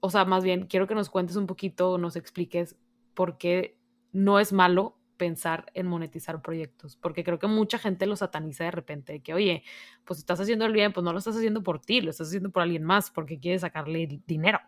o 0.00 0.10
sea, 0.10 0.24
más 0.24 0.44
bien 0.44 0.66
quiero 0.66 0.86
que 0.86 0.94
nos 0.94 1.10
cuentes 1.10 1.36
un 1.36 1.46
poquito, 1.46 1.98
nos 1.98 2.16
expliques 2.16 2.76
por 3.14 3.36
qué 3.36 3.76
no 4.12 4.38
es 4.38 4.52
malo 4.52 4.96
pensar 5.16 5.66
en 5.74 5.86
monetizar 5.86 6.40
proyectos, 6.40 6.96
porque 6.96 7.24
creo 7.24 7.38
que 7.38 7.46
mucha 7.46 7.78
gente 7.78 8.06
lo 8.06 8.16
sataniza 8.16 8.64
de 8.64 8.70
repente, 8.70 9.12
de 9.14 9.20
que, 9.20 9.34
oye, 9.34 9.64
pues 10.04 10.18
estás 10.18 10.40
haciendo 10.40 10.64
el 10.66 10.72
bien, 10.72 10.92
pues 10.92 11.04
no 11.04 11.12
lo 11.12 11.18
estás 11.18 11.36
haciendo 11.36 11.62
por 11.62 11.80
ti, 11.80 12.00
lo 12.00 12.10
estás 12.10 12.28
haciendo 12.28 12.50
por 12.50 12.62
alguien 12.62 12.84
más, 12.84 13.10
porque 13.10 13.38
quieres 13.38 13.60
sacarle 13.62 14.20
dinero, 14.26 14.60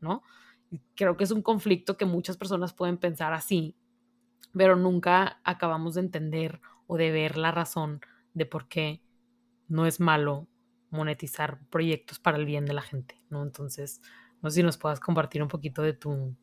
¿no? 0.00 0.22
Creo 0.94 1.16
que 1.16 1.24
es 1.24 1.30
un 1.30 1.42
conflicto 1.42 1.96
que 1.96 2.06
muchas 2.06 2.36
personas 2.36 2.72
pueden 2.72 2.98
pensar 2.98 3.32
así, 3.32 3.76
pero 4.54 4.76
nunca 4.76 5.40
acabamos 5.44 5.94
de 5.94 6.00
entender 6.00 6.60
o 6.86 6.96
de 6.96 7.10
ver 7.10 7.38
la 7.38 7.50
razón 7.50 8.00
de 8.34 8.46
por 8.46 8.68
qué 8.68 9.00
no 9.68 9.86
es 9.86 10.00
malo 10.00 10.46
monetizar 10.90 11.58
proyectos 11.70 12.18
para 12.18 12.36
el 12.36 12.44
bien 12.44 12.66
de 12.66 12.74
la 12.74 12.82
gente, 12.82 13.16
¿no? 13.30 13.42
Entonces, 13.42 14.00
no 14.42 14.50
sé 14.50 14.56
si 14.56 14.62
nos 14.62 14.76
puedas 14.76 15.00
compartir 15.00 15.42
un 15.42 15.48
poquito 15.48 15.82
de 15.82 15.94
tu, 15.94 16.36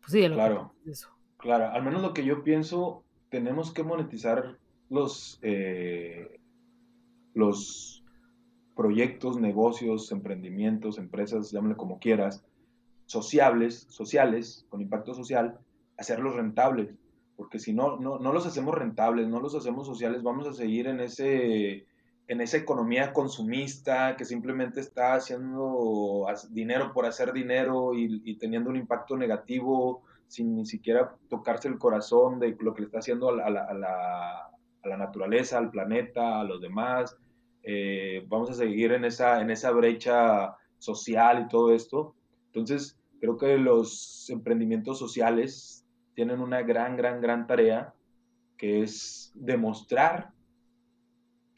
pues 0.00 0.12
sí, 0.12 0.20
de 0.20 0.28
lo 0.28 0.36
claro, 0.36 0.74
que 0.84 0.90
eso. 0.92 1.08
Claro, 1.36 1.70
al 1.70 1.82
menos 1.82 2.02
lo 2.02 2.14
que 2.14 2.24
yo 2.24 2.44
pienso, 2.44 3.04
tenemos 3.28 3.72
que 3.72 3.82
monetizar 3.82 4.58
los, 4.88 5.38
eh, 5.42 6.40
los 7.34 8.04
proyectos, 8.76 9.38
negocios, 9.38 10.12
emprendimientos, 10.12 10.98
empresas, 10.98 11.50
llámale 11.50 11.76
como 11.76 11.98
quieras, 11.98 12.44
sociables, 13.06 13.86
sociales, 13.90 14.66
con 14.68 14.80
impacto 14.80 15.14
social, 15.14 15.58
hacerlos 15.96 16.36
rentables, 16.36 16.94
porque 17.36 17.58
si 17.58 17.72
no, 17.72 17.96
no, 17.98 18.18
no 18.18 18.32
los 18.32 18.46
hacemos 18.46 18.74
rentables, 18.74 19.28
no 19.28 19.40
los 19.40 19.54
hacemos 19.54 19.86
sociales, 19.86 20.22
vamos 20.22 20.46
a 20.46 20.52
seguir 20.52 20.86
en 20.86 21.00
ese 21.00 21.86
en 22.28 22.42
esa 22.42 22.58
economía 22.58 23.14
consumista 23.14 24.14
que 24.14 24.26
simplemente 24.26 24.80
está 24.80 25.14
haciendo 25.14 26.26
dinero 26.50 26.92
por 26.92 27.06
hacer 27.06 27.32
dinero 27.32 27.94
y, 27.94 28.36
teniendo 28.36 28.68
un 28.68 28.76
impacto 28.76 29.16
negativo 29.16 30.02
sin 30.28 30.54
ni 30.54 30.66
siquiera 30.66 31.16
tocarse 31.30 31.68
el 31.68 31.78
corazón 31.78 32.38
de 32.38 32.54
lo 32.60 32.74
que 32.74 32.82
le 32.82 32.86
está 32.86 32.98
haciendo 32.98 33.30
a 33.30 33.50
la, 33.50 34.96
naturaleza, 34.98 35.56
al 35.56 35.70
planeta, 35.70 36.40
a 36.40 36.44
los 36.44 36.60
demás. 36.60 37.16
Eh, 37.62 38.24
vamos 38.28 38.50
a 38.50 38.54
seguir 38.54 38.92
en 38.92 39.06
esa, 39.06 39.40
en 39.40 39.50
esa 39.50 39.70
brecha 39.70 40.54
social 40.76 41.44
y 41.44 41.48
todo 41.48 41.74
esto. 41.74 42.14
Entonces, 42.46 42.98
creo 43.20 43.38
que 43.38 43.56
los 43.56 44.28
emprendimientos 44.28 44.98
sociales 44.98 45.86
tienen 46.14 46.40
una 46.40 46.60
gran, 46.60 46.94
gran, 46.96 47.22
gran 47.22 47.46
tarea 47.46 47.94
que 48.58 48.82
es 48.82 49.32
demostrar 49.34 50.32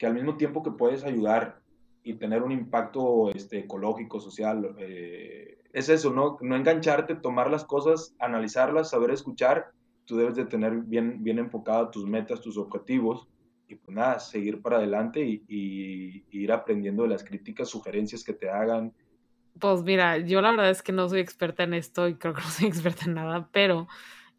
que 0.01 0.07
al 0.07 0.15
mismo 0.15 0.35
tiempo 0.35 0.63
que 0.63 0.71
puedes 0.71 1.03
ayudar 1.03 1.61
y 2.01 2.15
tener 2.15 2.41
un 2.41 2.51
impacto 2.51 3.29
este, 3.35 3.59
ecológico, 3.59 4.19
social, 4.19 4.75
eh, 4.79 5.59
es 5.71 5.89
eso, 5.89 6.09
¿no? 6.11 6.39
No 6.41 6.55
engancharte, 6.55 7.13
tomar 7.13 7.51
las 7.51 7.63
cosas, 7.65 8.15
analizarlas, 8.17 8.89
saber 8.89 9.11
escuchar. 9.11 9.67
Tú 10.05 10.17
debes 10.17 10.35
de 10.35 10.45
tener 10.45 10.73
bien, 10.77 11.23
bien 11.23 11.37
enfocadas 11.37 11.91
tus 11.91 12.07
metas, 12.07 12.41
tus 12.41 12.57
objetivos 12.57 13.27
y 13.67 13.75
pues 13.75 13.95
nada, 13.95 14.19
seguir 14.19 14.63
para 14.63 14.77
adelante 14.77 15.23
y, 15.23 15.43
y, 15.47 16.25
ir 16.31 16.51
aprendiendo 16.51 17.03
de 17.03 17.09
las 17.09 17.23
críticas, 17.23 17.69
sugerencias 17.69 18.23
que 18.23 18.33
te 18.33 18.49
hagan. 18.49 18.91
Pues 19.59 19.83
mira, 19.83 20.17
yo 20.17 20.41
la 20.41 20.49
verdad 20.49 20.71
es 20.71 20.81
que 20.81 20.93
no 20.93 21.07
soy 21.09 21.19
experta 21.19 21.61
en 21.61 21.75
esto 21.75 22.07
y 22.07 22.15
creo 22.15 22.33
que 22.33 22.41
no 22.41 22.49
soy 22.49 22.67
experta 22.69 23.05
en 23.05 23.13
nada, 23.13 23.49
pero 23.51 23.87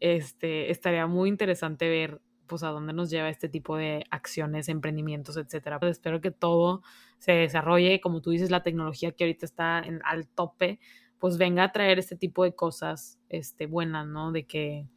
este, 0.01 0.71
estaría 0.71 1.07
muy 1.07 1.29
interesante 1.29 1.87
ver 1.87 2.19
pues 2.47 2.63
a 2.63 2.69
dónde 2.69 2.93
nos 2.93 3.09
lleva 3.09 3.29
este 3.29 3.49
tipo 3.49 3.77
de 3.77 4.05
acciones, 4.09 4.69
emprendimientos, 4.69 5.37
etcétera. 5.37 5.79
Pues 5.79 5.93
espero 5.93 6.21
que 6.21 6.31
todo 6.31 6.81
se 7.19 7.31
desarrolle, 7.33 8.01
como 8.01 8.21
tú 8.21 8.31
dices, 8.31 8.51
la 8.51 8.63
tecnología 8.63 9.11
que 9.11 9.23
ahorita 9.23 9.45
está 9.45 9.79
al 10.03 10.27
tope, 10.27 10.79
pues 11.19 11.37
venga 11.37 11.63
a 11.63 11.71
traer 11.71 11.99
este 11.99 12.15
tipo 12.15 12.43
de 12.43 12.53
cosas 12.53 13.19
este, 13.29 13.65
buenas, 13.65 14.05
¿no? 14.07 14.31
De 14.31 14.45
que, 14.45 14.87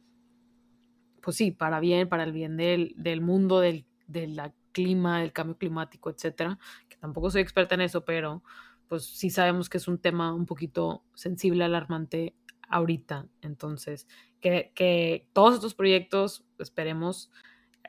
pues 1.21 1.37
sí, 1.37 1.51
para 1.51 1.79
bien, 1.79 2.09
para 2.09 2.23
el 2.23 2.33
bien 2.33 2.57
del, 2.57 2.93
del 2.97 3.21
mundo, 3.21 3.59
del, 3.59 3.85
del 4.07 4.39
clima, 4.71 5.21
del 5.21 5.33
cambio 5.33 5.57
climático, 5.57 6.09
etcétera, 6.09 6.59
que 6.89 6.97
tampoco 6.97 7.29
soy 7.29 7.41
experta 7.41 7.75
en 7.75 7.81
eso, 7.81 8.05
pero 8.05 8.43
pues 8.87 9.05
sí 9.05 9.29
sabemos 9.29 9.69
que 9.69 9.77
es 9.77 9.87
un 9.87 9.97
tema 9.97 10.33
un 10.33 10.45
poquito 10.45 11.03
sensible, 11.13 11.63
alarmante 11.63 12.35
ahorita. 12.67 13.27
Entonces, 13.41 14.07
que, 14.39 14.71
que 14.75 15.27
todos 15.33 15.55
estos 15.55 15.73
proyectos 15.73 16.45
esperemos 16.59 17.31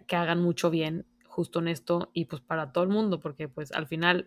que 0.07 0.17
hagan 0.17 0.43
mucho 0.43 0.71
bien 0.71 1.07
justo 1.39 1.61
en 1.61 1.69
esto 1.69 2.11
y 2.13 2.25
pues 2.25 2.43
para 2.43 2.73
todo 2.73 2.83
el 2.85 2.91
mundo, 2.91 3.21
porque 3.21 3.49
pues 3.49 3.71
al 3.73 3.87
final, 3.87 4.27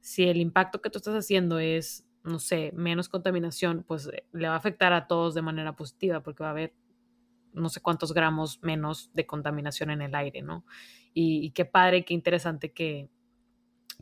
si 0.00 0.24
el 0.24 0.36
impacto 0.36 0.82
que 0.82 0.90
tú 0.90 0.98
estás 0.98 1.14
haciendo 1.14 1.58
es, 1.58 2.04
no 2.22 2.38
sé, 2.38 2.72
menos 2.74 3.08
contaminación, 3.08 3.84
pues 3.86 4.08
eh, 4.08 4.24
le 4.32 4.48
va 4.48 4.54
a 4.54 4.58
afectar 4.58 4.92
a 4.92 5.06
todos 5.06 5.34
de 5.34 5.42
manera 5.42 5.74
positiva, 5.74 6.22
porque 6.22 6.42
va 6.42 6.50
a 6.50 6.52
haber 6.52 6.74
no 7.52 7.68
sé 7.68 7.80
cuántos 7.80 8.12
gramos 8.12 8.62
menos 8.62 9.10
de 9.14 9.26
contaminación 9.26 9.90
en 9.90 10.02
el 10.02 10.14
aire, 10.14 10.42
¿no? 10.42 10.64
Y, 11.12 11.50
qué 11.52 11.64
padre, 11.64 12.04
qué 12.04 12.14
interesante 12.14 12.72
que, 12.72 13.08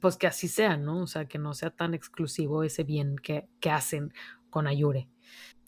pues 0.00 0.16
que 0.16 0.26
así 0.26 0.48
sea, 0.48 0.76
¿no? 0.76 1.02
O 1.02 1.06
sea, 1.06 1.26
que 1.26 1.38
no 1.38 1.54
sea 1.54 1.70
tan 1.70 1.94
exclusivo 1.94 2.62
ese 2.62 2.84
bien 2.84 3.16
que, 3.16 3.48
que 3.60 3.70
hacen 3.70 4.12
con 4.50 4.66
Ayure. 4.66 5.08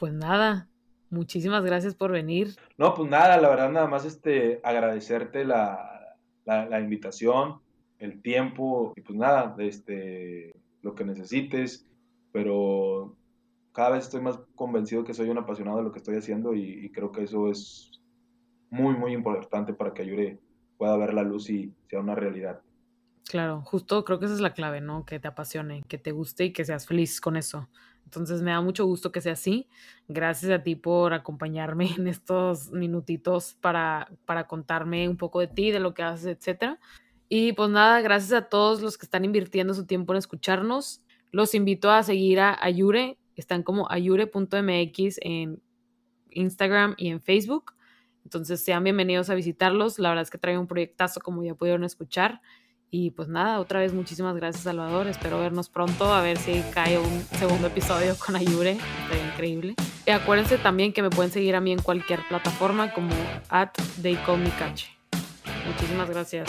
Pues 0.01 0.15
nada, 0.15 0.67
muchísimas 1.11 1.63
gracias 1.63 1.95
por 1.95 2.11
venir. 2.11 2.57
No, 2.79 2.95
pues 2.95 3.11
nada, 3.11 3.37
la 3.37 3.51
verdad 3.51 3.71
nada 3.71 3.87
más 3.87 4.07
este, 4.07 4.59
agradecerte 4.65 5.45
la, 5.45 6.17
la, 6.47 6.81
invitación, 6.81 7.61
el 7.99 8.23
tiempo 8.23 8.95
y 8.97 9.03
pues 9.03 9.19
nada, 9.19 9.55
este, 9.59 10.55
lo 10.81 10.95
que 10.95 11.05
necesites, 11.05 11.87
pero 12.33 13.15
cada 13.73 13.91
vez 13.91 14.05
estoy 14.05 14.23
más 14.23 14.41
convencido 14.55 15.05
que 15.05 15.13
soy 15.13 15.29
un 15.29 15.37
apasionado 15.37 15.77
de 15.77 15.85
lo 15.85 15.93
que 15.93 15.99
estoy 15.99 16.17
haciendo 16.17 16.55
y, 16.55 16.91
creo 16.93 17.13
que 17.13 17.25
eso 17.25 17.51
es 17.51 18.01
muy, 18.71 18.97
muy 18.97 19.13
importante 19.13 19.75
para 19.75 19.93
que 19.93 20.01
Ayure 20.01 20.39
pueda 20.79 20.97
ver 20.97 21.13
la 21.13 21.25
luz 21.25 21.51
y 21.51 21.75
sea 21.91 22.01
una 22.01 22.15
realidad. 22.15 22.63
Claro, 23.29 23.63
justo 23.63 24.05
creo 24.05 24.19
que 24.19 24.25
esa 24.25 24.35
es 24.35 24.41
la 24.41 24.55
clave, 24.55 24.81
¿no? 24.81 25.05
Que 25.05 25.21
te 25.21 25.29
apasione, 25.29 25.83
que 25.89 25.99
te 25.99 26.13
guste 26.13 26.47
y 26.47 26.53
que 26.53 26.65
seas 26.65 26.87
feliz 26.87 27.21
con 27.21 27.37
eso. 27.37 27.69
Entonces 28.05 28.43
me 28.43 28.51
da 28.51 28.61
mucho 28.61 28.87
gusto 28.87 29.13
que 29.13 29.21
sea 29.21 29.35
así. 29.35 29.69
Gracias 30.09 30.51
a 30.51 30.65
ti 30.65 30.75
por 30.75 31.13
acompañarme 31.13 31.91
en 31.97 32.09
estos 32.09 32.71
minutitos 32.73 33.57
para, 33.61 34.11
para 34.25 34.49
contarme 34.49 35.09
un 35.09 35.17
poco 35.17 35.39
de 35.41 35.47
ti, 35.47 35.71
de 35.71 35.79
lo 35.79 35.95
que 35.95 36.03
haces, 36.03 36.27
etc. 36.27 36.79
Y 37.29 37.53
pues 37.53 37.71
nada, 37.71 38.01
gracias 38.01 38.33
a 38.33 38.49
todos 38.49 38.83
los 38.83 38.99
que 38.99 39.07
están 39.07 39.25
invirtiendo 39.25 39.75
su 39.75 39.87
tiempo 39.87 40.13
en 40.13 40.19
escucharnos. 40.19 41.03
Los 41.31 41.55
invito 41.55 41.91
a 41.91 42.03
seguir 42.03 42.41
a 42.41 42.59
Ayure. 42.61 43.17
Están 43.37 43.63
como 43.63 43.89
ayure.mx 43.91 45.19
en 45.21 45.63
Instagram 46.31 46.97
y 46.99 47.11
en 47.11 47.21
Facebook. 47.21 47.75
Entonces 48.25 48.61
sean 48.61 48.83
bienvenidos 48.83 49.31
a 49.31 49.35
visitarlos. 49.37 50.01
La 50.01 50.09
verdad 50.09 50.23
es 50.23 50.31
que 50.31 50.39
trae 50.39 50.59
un 50.59 50.67
proyectazo 50.67 51.21
como 51.21 51.45
ya 51.45 51.55
pudieron 51.55 51.85
escuchar. 51.85 52.41
Y 52.91 53.11
pues 53.13 53.29
nada, 53.29 53.61
otra 53.61 53.81
vez 53.81 53.93
muchísimas 53.93 54.35
gracias 54.35 54.65
Salvador, 54.65 55.07
espero 55.07 55.39
vernos 55.39 55.69
pronto, 55.69 56.13
a 56.13 56.23
ver 56.23 56.39
si 56.39 56.61
cae 56.75 56.99
un 56.99 57.25
segundo 57.39 57.69
episodio 57.69 58.17
con 58.17 58.35
Ayure, 58.35 58.73
estaría 59.03 59.27
increíble. 59.33 59.75
Y 60.07 60.11
acuérdense 60.11 60.59
también 60.59 60.93
que 60.93 61.03
me 61.03 61.11
pueden 61.11 61.31
seguir 61.31 61.55
a 61.55 61.61
mí 61.61 61.71
en 61.71 61.81
cualquier 61.81 62.27
plataforma 62.27 62.93
como 62.93 63.15
at 63.49 63.71
Muchísimas 65.67 66.11
gracias. 66.11 66.49